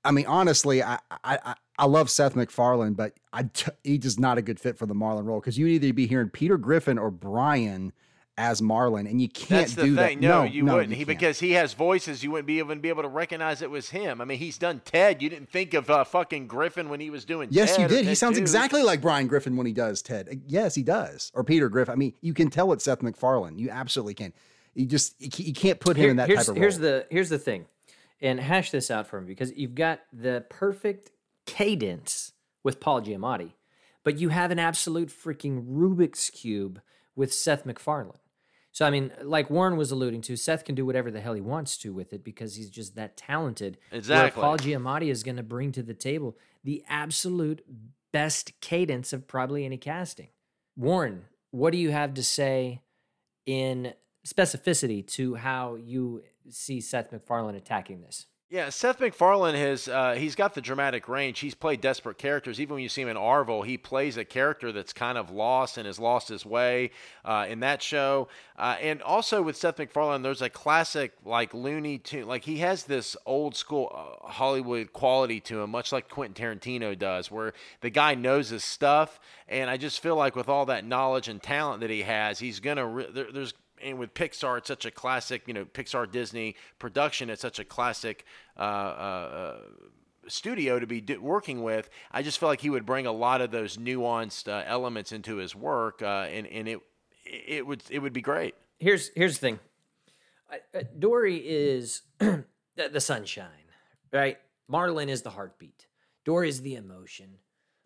[0.02, 4.18] I mean, honestly, I I I, I love Seth MacFarlane, but I t- he just
[4.18, 6.98] not a good fit for the Marlin role because you'd either be hearing Peter Griffin
[6.98, 7.92] or Brian
[8.40, 10.20] as Marlin, and you can't That's the do thing.
[10.20, 10.26] that.
[10.26, 10.90] No, you wouldn't.
[10.90, 13.70] you he because he has voices, you wouldn't be even be able to recognize it
[13.70, 14.20] was him.
[14.20, 15.20] I mean, he's done Ted.
[15.22, 17.48] You didn't think of uh, fucking Griffin when he was doing.
[17.52, 18.06] Yes, Ted you did.
[18.06, 18.42] He sounds 2.
[18.42, 20.28] exactly like Brian Griffin when he does Ted.
[20.30, 21.30] Uh, Yes, he does.
[21.34, 21.92] Or Peter Griffin.
[21.92, 23.58] I mean, you can tell it's Seth MacFarlane.
[23.58, 24.32] You absolutely can.
[24.74, 26.60] You just you you can't put him Here- in that here's, type of role.
[26.62, 27.66] here's the here's the thing,
[28.22, 31.10] and hash this out for me because you've got the perfect
[31.46, 32.32] cadence
[32.62, 33.52] with Paul Giamatti,
[34.04, 36.80] but you have an absolute freaking Rubik's cube
[37.16, 38.12] with Seth MacFarlane.
[38.72, 41.40] So I mean, like Warren was alluding to, Seth can do whatever the hell he
[41.40, 43.78] wants to with it because he's just that talented.
[43.90, 44.40] Exactly.
[44.40, 44.48] Where.
[44.48, 47.64] Paul Giamatti is going to bring to the table the absolute
[48.12, 50.28] best cadence of probably any casting.
[50.76, 52.80] Warren, what do you have to say
[53.46, 53.92] in
[54.26, 58.26] specificity to how you see Seth MacFarlane attacking this?
[58.52, 61.38] Yeah, Seth MacFarlane has uh, he's got the dramatic range.
[61.38, 62.60] He's played desperate characters.
[62.60, 65.78] Even when you see him in Orville, he plays a character that's kind of lost
[65.78, 66.90] and has lost his way
[67.24, 68.26] uh, in that show.
[68.58, 72.26] Uh, and also with Seth MacFarlane, there's a classic like Looney Tune.
[72.26, 76.98] Like he has this old school uh, Hollywood quality to him, much like Quentin Tarantino
[76.98, 79.20] does, where the guy knows his stuff.
[79.48, 82.58] And I just feel like with all that knowledge and talent that he has, he's
[82.58, 82.84] gonna.
[82.84, 87.30] Re- there, there's and with Pixar, it's such a classic, you know, Pixar Disney production.
[87.30, 88.24] It's such a classic
[88.56, 89.56] uh, uh,
[90.28, 91.90] studio to be working with.
[92.10, 95.36] I just feel like he would bring a lot of those nuanced uh, elements into
[95.36, 96.80] his work, uh, and and it
[97.24, 98.54] it would it would be great.
[98.78, 99.60] Here's here's the thing.
[100.52, 103.46] Uh, Dory is the, sunshine,
[104.12, 104.38] right?
[104.66, 105.86] Marlin is the heartbeat.
[106.24, 107.38] Dory is the emotion,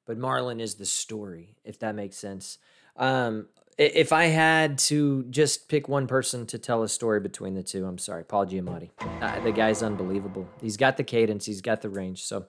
[0.06, 1.56] but Marlin is the story.
[1.64, 2.58] If that makes sense.
[2.96, 3.48] Um,
[3.78, 7.86] if I had to just pick one person to tell a story between the two,
[7.86, 8.90] I'm sorry, Paul Giamatti.
[9.20, 10.48] Uh, the guy's unbelievable.
[10.60, 11.46] He's got the cadence.
[11.46, 12.24] He's got the range.
[12.24, 12.46] So,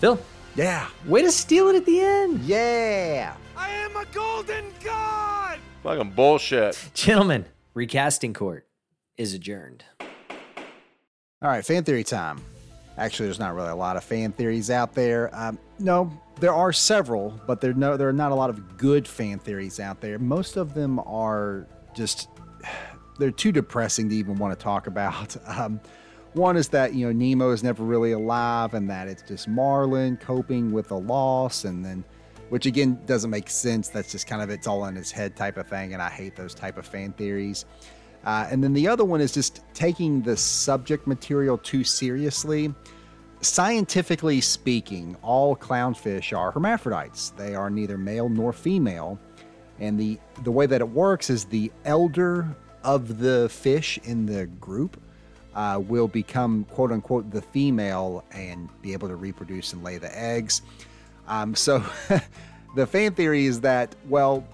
[0.00, 0.18] Phil.
[0.56, 0.88] Yeah.
[1.06, 2.40] Way to steal it at the end.
[2.40, 3.34] Yeah.
[3.56, 5.58] I am a golden god!
[5.82, 6.90] Fucking bullshit.
[6.94, 8.66] Gentlemen, recasting court
[9.16, 9.84] is adjourned.
[11.42, 12.40] All right, fan theory time.
[12.96, 15.30] Actually, there's not really a lot of fan theories out there.
[15.34, 19.06] Um, no, there are several, but there no there are not a lot of good
[19.06, 20.18] fan theories out there.
[20.18, 22.28] Most of them are just
[23.18, 25.36] they're too depressing to even want to talk about.
[25.46, 25.80] Um,
[26.34, 30.16] one is that you know Nemo is never really alive, and that it's just Marlin
[30.16, 32.04] coping with a loss, and then
[32.48, 33.88] which again doesn't make sense.
[33.88, 36.34] That's just kind of it's all in his head type of thing, and I hate
[36.34, 37.64] those type of fan theories.
[38.24, 42.74] Uh, and then the other one is just taking the subject material too seriously.
[43.40, 47.30] Scientifically speaking, all clownfish are hermaphrodites.
[47.30, 49.18] They are neither male nor female.
[49.78, 54.46] And the, the way that it works is the elder of the fish in the
[54.46, 55.00] group
[55.54, 60.16] uh, will become, quote unquote, the female and be able to reproduce and lay the
[60.18, 60.62] eggs.
[61.28, 61.84] Um, so
[62.76, 64.46] the fan theory is that, well,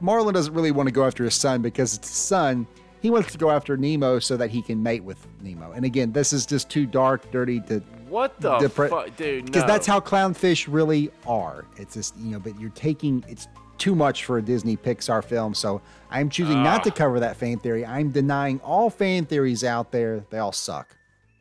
[0.00, 2.66] Marlin doesn't really want to go after his son because it's his son.
[3.02, 5.72] He wants to go after Nemo so that he can mate with Nemo.
[5.72, 7.80] And again, this is just too dark, dirty to.
[8.08, 9.46] What the depre- fuck, dude?
[9.46, 9.66] Because no.
[9.66, 11.64] that's how clownfish really are.
[11.76, 13.48] It's just, you know, but you're taking, it's
[13.78, 15.52] too much for a Disney Pixar film.
[15.54, 16.94] So I'm choosing not to Ah.
[16.94, 17.84] cover that fan theory.
[17.84, 20.24] I'm denying all fan theories out there.
[20.30, 20.94] They all suck.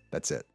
[0.09, 0.45] That's it.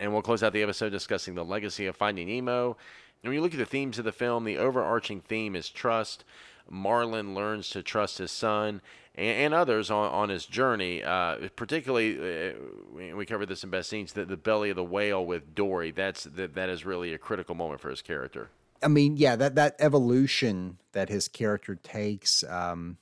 [0.00, 2.76] And we'll close out the episode discussing the legacy of Finding Nemo.
[3.22, 6.24] And when you look at the themes of the film, the overarching theme is trust.
[6.68, 8.82] Marlin learns to trust his son
[9.16, 11.02] and, and others on, on his journey.
[11.02, 12.52] Uh, particularly, uh,
[12.94, 15.90] we- we covered this in Best Scenes, the, the belly of the whale with Dory.
[15.90, 18.50] That's that, that is really a critical moment for his character.
[18.82, 22.98] I mean, yeah, that that evolution that his character takes, um,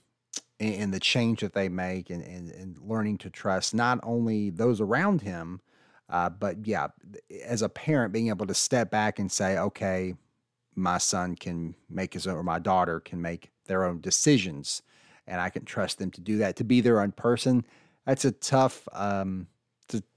[0.61, 4.51] and, and the change that they make, and, and and learning to trust not only
[4.51, 5.61] those around him,
[6.09, 6.89] uh, but yeah,
[7.45, 10.15] as a parent, being able to step back and say, okay,
[10.77, 14.81] my son can make his own, or my daughter can make their own decisions,
[15.27, 17.65] and I can trust them to do that, to be there own person.
[18.07, 19.47] That's a tough, um,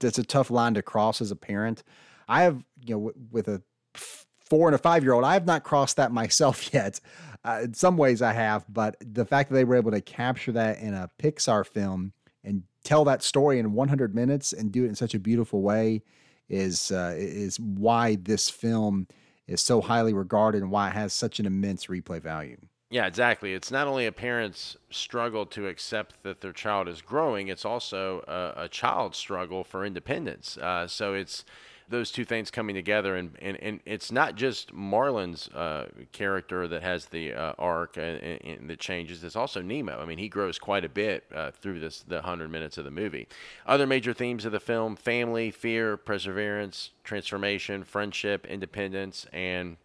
[0.00, 1.82] that's a tough line to cross as a parent.
[2.28, 3.62] I have, you know, w- with a
[3.94, 7.00] four and a five year old, I have not crossed that myself yet.
[7.44, 10.52] Uh, in some ways, I have, but the fact that they were able to capture
[10.52, 12.12] that in a Pixar film
[12.44, 16.02] and tell that story in 100 minutes and do it in such a beautiful way
[16.48, 19.06] is uh, is why this film
[19.46, 22.58] is so highly regarded and why it has such an immense replay value.
[22.90, 23.52] Yeah, exactly.
[23.52, 28.24] It's not only a parent's struggle to accept that their child is growing, it's also
[28.26, 30.56] a, a child's struggle for independence.
[30.56, 31.44] Uh, so it's
[31.90, 36.82] those two things coming together, and, and, and it's not just Marlin's uh, character that
[36.82, 39.24] has the uh, arc and, and, changes.
[39.24, 39.98] It's also Nemo.
[39.98, 42.90] I mean, he grows quite a bit uh, through this the hundred minutes of the
[42.90, 43.26] movie.
[43.66, 49.78] Other major themes of the film: family, fear, perseverance, transformation, friendship, independence, and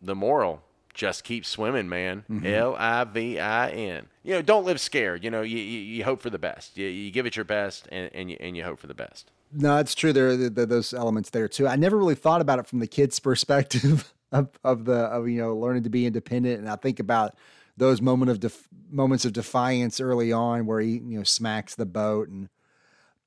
[0.00, 0.62] the moral
[0.94, 2.24] just keep swimming, man.
[2.30, 2.46] Mm-hmm.
[2.46, 4.06] L I V I N.
[4.22, 5.22] You know, don't live scared.
[5.24, 6.78] You know, you, you, you hope for the best.
[6.78, 9.30] You, you give it your best, and, and, you, and you hope for the best.
[9.52, 10.12] No, it's true.
[10.12, 11.68] There are th- th- those elements there too.
[11.68, 15.40] I never really thought about it from the kid's perspective of, of the of you
[15.40, 17.36] know learning to be independent, and I think about
[17.76, 21.86] those moment of def- moments of defiance early on where he you know smacks the
[21.86, 22.48] boat and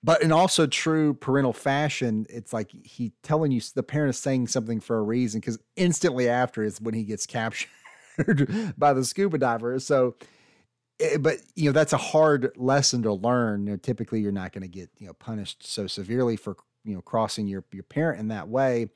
[0.08, 4.48] but in also true parental fashion it's like he telling you the parent is saying
[4.48, 7.68] something for a reason because instantly after is when he gets captured
[8.78, 9.78] by the scuba diver.
[9.80, 10.16] So
[11.02, 13.68] eh, but you know that's a hard lesson to learn.
[13.68, 16.56] You know typically you're not going to get you know punished so severely for
[16.86, 18.88] you know crossing your your parent in that way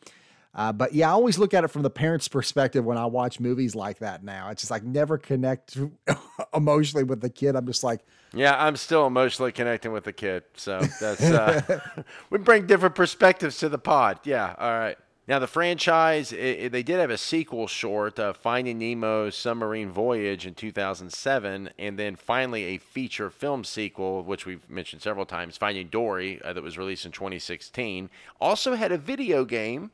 [0.53, 3.39] uh, but yeah, I always look at it from the parent's perspective when I watch
[3.39, 4.49] movies like that now.
[4.49, 5.77] It's just like never connect
[6.53, 7.55] emotionally with the kid.
[7.55, 8.01] I'm just like,
[8.33, 10.43] Yeah, I'm still emotionally connecting with the kid.
[10.55, 11.79] So that's uh,
[12.29, 14.19] we bring different perspectives to the pod.
[14.23, 14.97] Yeah, all right.
[15.27, 19.89] Now the franchise, it, it- they did have a sequel short, uh, Finding Nemo's Submarine
[19.91, 25.55] Voyage in 2007, and then finally a feature film sequel, which we've mentioned several times,
[25.57, 28.09] Finding Dory, uh, that was released in 2016.
[28.41, 29.91] Also had a video game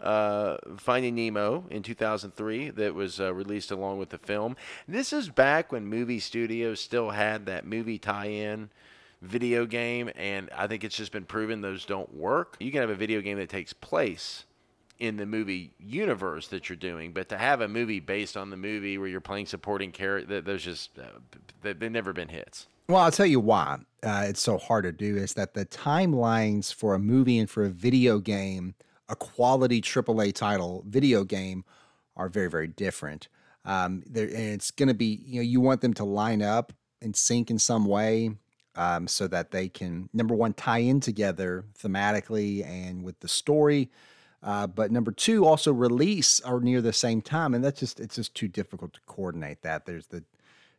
[0.00, 4.56] uh, Finding Nemo in 2003 that was uh, released along with the film.
[4.88, 8.70] This is back when movie studios still had that movie tie-in
[9.22, 12.56] video game, and I think it's just been proven those don't work.
[12.60, 14.44] You can have a video game that takes place
[14.98, 18.56] in the movie universe that you're doing, but to have a movie based on the
[18.56, 21.02] movie where you're playing supporting character, those just uh,
[21.62, 22.66] they- they've never been hits.
[22.88, 26.72] Well, I'll tell you why uh, it's so hard to do is that the timelines
[26.72, 28.74] for a movie and for a video game,
[29.08, 31.64] a quality AAA title video game,
[32.16, 33.28] are very, very different.
[33.64, 36.72] Um, there, and it's going to be, you know, you want them to line up
[37.02, 38.30] and sync in some way
[38.76, 43.90] um, so that they can, number one, tie in together thematically and with the story.
[44.42, 47.54] Uh, but number two, also release are near the same time.
[47.54, 49.86] And that's just, it's just too difficult to coordinate that.
[49.86, 50.22] There's the,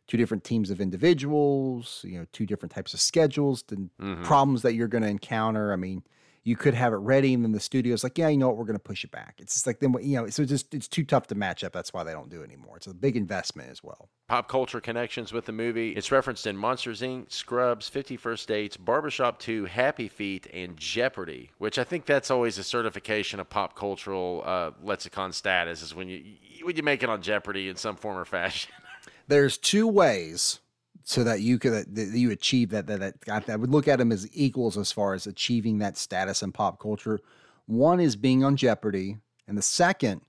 [0.06, 4.22] two different teams of individuals, you know, two different types of schedules, the Mhm.
[4.24, 5.72] problems that you're going to encounter.
[5.72, 6.04] I mean,
[6.46, 8.66] you could have it ready, and then the studio's like, yeah, you know what, we're
[8.66, 9.34] going to push it back.
[9.38, 11.72] It's just like then, you know, so it's just it's too tough to match up.
[11.72, 12.76] That's why they don't do it anymore.
[12.76, 14.10] It's a big investment as well.
[14.28, 15.90] Pop culture connections with the movie.
[15.90, 21.50] It's referenced in Monsters Inc., Scrubs, 50 First Dates, Barbershop 2, Happy Feet, and Jeopardy,
[21.58, 26.08] which I think that's always a certification of pop cultural uh, lexicon status is when
[26.08, 26.22] you
[26.62, 28.70] when you make it on Jeopardy in some form or fashion.
[29.26, 30.60] There's two ways
[31.08, 34.00] so that you could that that you achieve that that, that I, would look at
[34.00, 37.20] them as equals as far as achieving that status in pop culture.
[37.66, 40.22] One is being on Jeopardy, and the second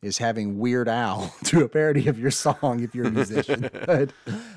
[0.00, 3.68] is having Weird Al do a parody of your song if you're a musician.
[3.86, 4.10] but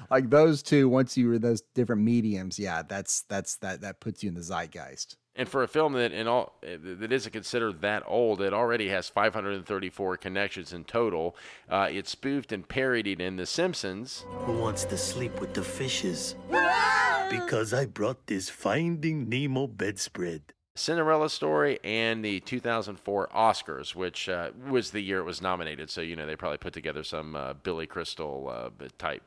[0.10, 4.24] like those two, once you were those different mediums, yeah, that's that's that that puts
[4.24, 5.18] you in the zeitgeist.
[5.40, 8.90] And for a film that in all eh, that isn't considered that old, it already
[8.90, 11.34] has 534 connections in total.
[11.70, 14.26] Uh, it's spoofed and parodied in The Simpsons.
[14.28, 16.36] Who wants to sleep with the fishes?
[17.30, 20.42] Because I brought this Finding Nemo bedspread.
[20.76, 25.90] Cinderella Story and the 2004 Oscars, which uh, was the year it was nominated.
[25.90, 29.24] So you know they probably put together some uh, Billy Crystal uh, type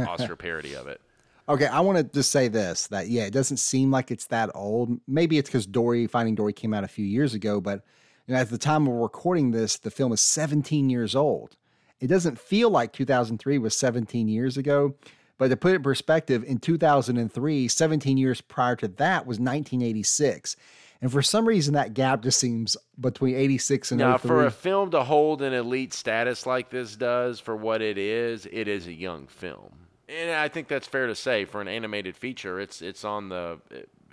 [0.00, 1.00] Oscar parody of it.
[1.48, 4.50] Okay, I want to just say this that yeah, it doesn't seem like it's that
[4.54, 4.98] old.
[5.06, 7.84] Maybe it's because Dory Finding Dory came out a few years ago, but
[8.26, 11.56] you know, at the time of recording this, the film is 17 years old.
[12.00, 14.94] It doesn't feel like 2003 was 17 years ago,
[15.38, 20.56] but to put it in perspective, in 2003, 17 years prior to that was 1986.
[21.02, 24.28] And for some reason, that gap just seems between 86 and Now, 03.
[24.28, 28.46] for a film to hold an elite status like this does for what it is,
[28.50, 32.16] it is a young film, and I think that's fair to say for an animated
[32.16, 32.60] feature.
[32.60, 33.58] It's it's on the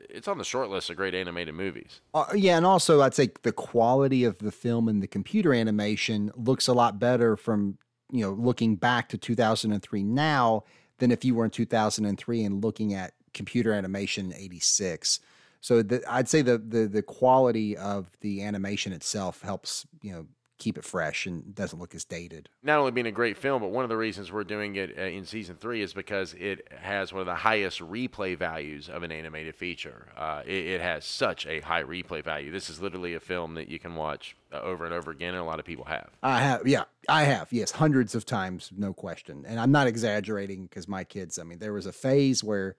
[0.09, 2.01] it's on the short list of great animated movies.
[2.13, 6.31] Uh, yeah, and also I'd say the quality of the film and the computer animation
[6.35, 7.77] looks a lot better from
[8.11, 10.63] you know looking back to 2003 now
[10.99, 15.19] than if you were in 2003 and looking at computer animation in 86.
[15.61, 20.25] So the, I'd say the, the the quality of the animation itself helps you know
[20.61, 22.47] keep it fresh and doesn't look as dated.
[22.61, 25.01] not only being a great film, but one of the reasons we're doing it uh,
[25.01, 29.11] in season three is because it has one of the highest replay values of an
[29.11, 30.09] animated feature.
[30.15, 32.51] Uh, it, it has such a high replay value.
[32.51, 35.41] This is literally a film that you can watch uh, over and over again, and
[35.41, 36.11] a lot of people have.
[36.21, 39.45] I have, yeah, I have, yes, hundreds of times, no question.
[39.47, 42.75] And I'm not exaggerating because my kids, I mean, there was a phase where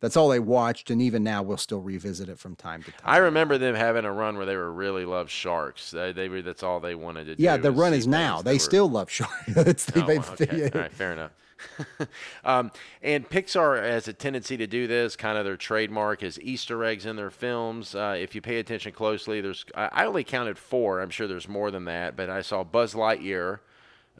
[0.00, 3.00] that's all they watched, and even now we'll still revisit it from time to time.
[3.04, 5.90] I remember them having a run where they were really loved sharks.
[5.90, 7.42] They, they were that's all they wanted to do.
[7.42, 8.42] Yeah, the run is now.
[8.42, 9.34] They were- still love sharks.
[9.56, 10.58] It's- they- Oh, they- okay.
[10.58, 10.68] yeah.
[10.74, 11.30] All right, fair enough.
[12.44, 12.70] um,
[13.02, 15.16] and Pixar has a tendency to do this.
[15.16, 17.94] Kind of their trademark is Easter eggs in their films.
[17.94, 21.00] Uh, if you pay attention closely, there's I I only counted four.
[21.00, 23.60] I'm sure there's more than that, but I saw Buzz Lightyear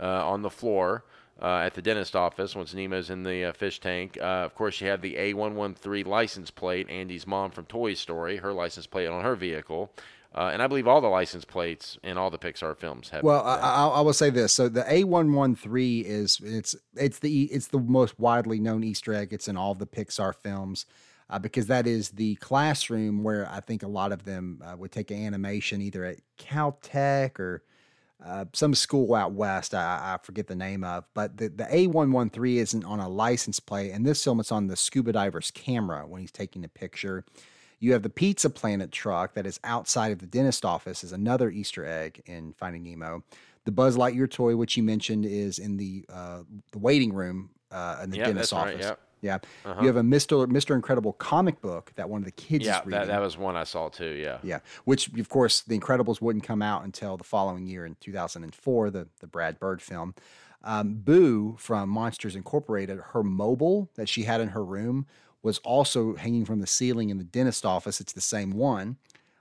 [0.00, 1.04] uh, on the floor.
[1.40, 4.16] Uh, at the dentist office, once Nemo's in the uh, fish tank.
[4.18, 8.54] Uh, of course, you have the A113 license plate, Andy's mom from Toy Story, her
[8.54, 9.92] license plate on her vehicle.
[10.34, 13.22] Uh, and I believe all the license plates in all the Pixar films have.
[13.22, 16.74] Well, I, I, I will say this: so the A one one three is it's
[16.94, 19.32] it's the it's the most widely known Easter egg.
[19.32, 20.84] It's in all the Pixar films
[21.30, 24.92] uh, because that is the classroom where I think a lot of them uh, would
[24.92, 27.62] take animation either at Caltech or
[28.24, 29.74] uh, some school out west.
[29.74, 33.90] I, I, forget the name of, but the, the A113 isn't on a license plate.
[33.90, 37.24] And this film, is on the scuba diver's camera when he's taking a picture.
[37.78, 41.50] You have the Pizza Planet truck that is outside of the dentist office, is another
[41.50, 43.22] Easter egg in Finding Nemo.
[43.64, 48.00] The Buzz Lightyear toy, which you mentioned, is in the uh, the waiting room uh,
[48.02, 48.74] in the yeah, dentist office.
[48.76, 49.00] Right, yep.
[49.26, 49.38] Yeah.
[49.64, 49.80] Uh-huh.
[49.80, 50.46] You have a Mr.
[50.46, 50.74] Mr.
[50.74, 53.88] Incredible comic book that one of the kids yeah, that, that was one I saw
[53.88, 54.12] too.
[54.12, 54.38] Yeah.
[54.42, 54.60] Yeah.
[54.84, 59.08] Which, of course, The Incredibles wouldn't come out until the following year in 2004, the,
[59.20, 60.14] the Brad Bird film.
[60.64, 65.06] Um, Boo from Monsters Incorporated, her mobile that she had in her room
[65.42, 68.00] was also hanging from the ceiling in the dentist office.
[68.00, 68.96] It's the same one.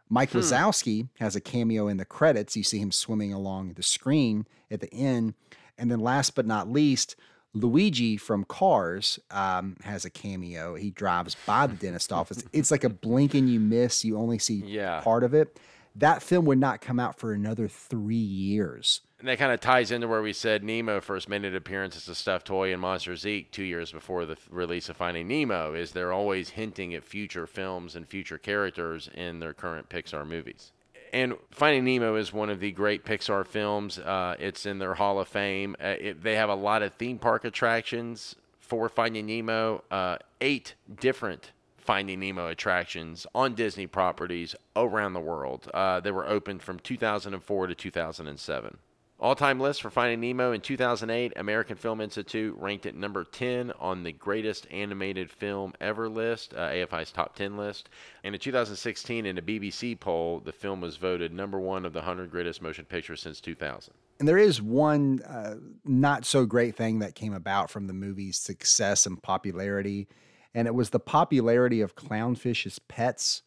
[0.07, 0.38] Mike Hmm.
[0.40, 2.56] Wazowski has a cameo in the credits.
[2.56, 5.34] You see him swimming along the screen at the end.
[5.80, 7.16] And then last but not least,
[7.56, 10.76] Luigi from Cars um, has a cameo.
[10.76, 12.44] He drives by the dentist office.
[12.53, 14.06] It's like a blink and you miss.
[14.06, 14.99] You only see Yeah.
[15.02, 15.57] part of it.
[15.98, 18.99] That film would not come out for another three years.
[19.18, 22.10] And that kind of ties into where we said Nemo first made an appearance as
[22.10, 23.49] a stuffed toy in Monsters Inc.
[23.52, 25.73] two years before the release of Finding Nemo.
[25.73, 30.73] Is they're always hinting at future films and future characters in their current Pixar movies.
[31.16, 33.98] And Finding Nemo is one of the great Pixar films.
[33.98, 35.74] Uh, it's in their Hall of Fame.
[35.82, 39.86] Uh, it, they have a lot of theme park attractions for Finding Nemo.
[39.90, 45.72] Uh, eight different Finding Nemo attractions on Disney properties around the world.
[45.74, 48.78] Uh, they were opened from 2004 to 2007.
[49.18, 53.72] All time list for Finding Nemo in 2008, American Film Institute ranked it number 10
[53.80, 57.88] on the greatest animated film ever list, uh, AFI's top 10 list.
[58.26, 62.00] And in 2016, in a BBC poll, the film was voted number one of the
[62.00, 63.94] 100 greatest motion pictures since 2000.
[64.20, 65.56] And there is one uh,
[65.86, 70.10] not so great thing that came about from the movie's success and popularity,
[70.54, 73.44] and it was the popularity of clownfish as pets,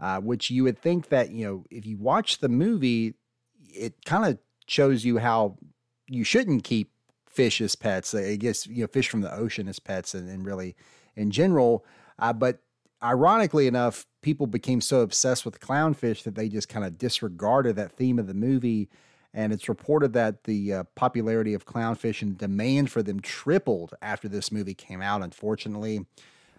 [0.00, 3.14] uh, which you would think that, you know, if you watch the movie,
[3.68, 5.56] it kind of shows you how
[6.08, 6.90] you shouldn't keep
[7.26, 8.14] fish as pets.
[8.14, 10.76] I guess, you know, fish from the ocean as pets and, and really
[11.16, 11.84] in general.
[12.18, 12.60] Uh, but
[13.02, 17.92] ironically enough, people became so obsessed with clownfish that they just kind of disregarded that
[17.92, 18.88] theme of the movie.
[19.34, 24.28] And it's reported that the uh, popularity of clownfish and demand for them tripled after
[24.28, 26.06] this movie came out, unfortunately.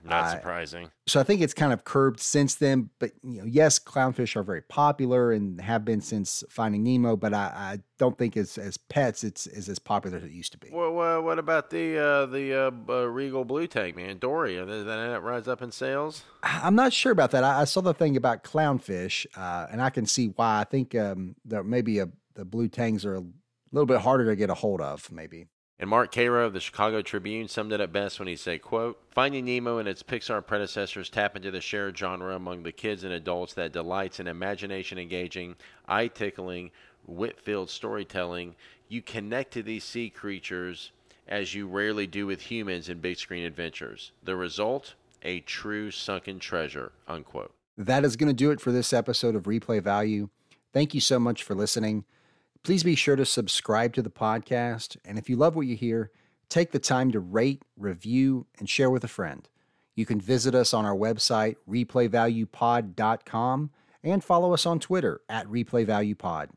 [0.06, 0.92] Not Uh, surprising.
[1.08, 2.90] So I think it's kind of curbed since then.
[3.00, 7.16] But you know, yes, clownfish are very popular and have been since Finding Nemo.
[7.16, 10.52] But I, I don't think as as pets it's is as popular as it used
[10.54, 10.70] to be.
[10.72, 14.18] Well, well what about the uh, the uh, uh, Regal Blue Tang, man?
[14.18, 16.24] Dory, that, that rise up in sales?
[16.44, 17.44] I'm not sure about that.
[17.44, 20.60] I, I saw the thing about clownfish, uh, and I can see why.
[20.60, 23.24] I think um, there maybe a, the blue tangs are a
[23.72, 25.10] little bit harder to get a hold of.
[25.12, 25.48] Maybe.
[25.84, 28.98] And Mark Caro of the Chicago Tribune summed it up best when he said, quote,
[29.12, 33.12] Finding Nemo and its Pixar predecessors tap into the shared genre among the kids and
[33.12, 36.72] adults that delights in imagination engaging, eye tickling,
[37.06, 38.56] wit filled storytelling.
[38.88, 40.94] You connect to these sea creatures
[41.28, 44.14] as you rarely do with humans in big screen adventures.
[44.24, 44.94] The result?
[45.24, 47.54] A true sunken treasure, unquote.
[47.78, 50.30] That is going to do it for this episode of Replay Value.
[50.72, 52.06] Thank you so much for listening.
[52.64, 54.98] Please be sure to subscribe to the podcast.
[55.04, 56.12] And if you love what you hear,
[56.50, 59.48] take the time to rate, review, and share with a friend.
[59.96, 63.70] You can visit us on our website, replayvaluepod.com,
[64.04, 66.50] and follow us on Twitter at replayvaluepod.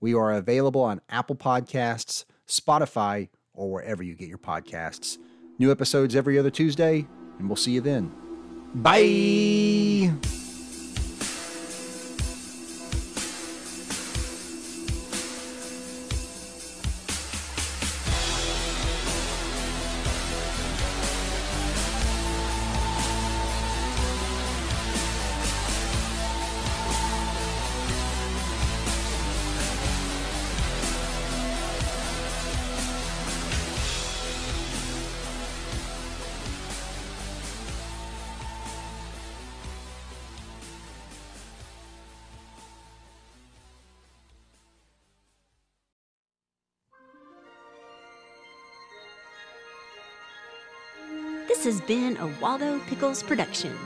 [0.00, 5.18] We are available on Apple Podcasts, Spotify, or wherever you get your podcasts.
[5.58, 7.06] New episodes every other Tuesday,
[7.38, 8.10] and we'll see you then.
[8.74, 10.12] Bye.
[52.22, 53.76] A Waldo Pickles production.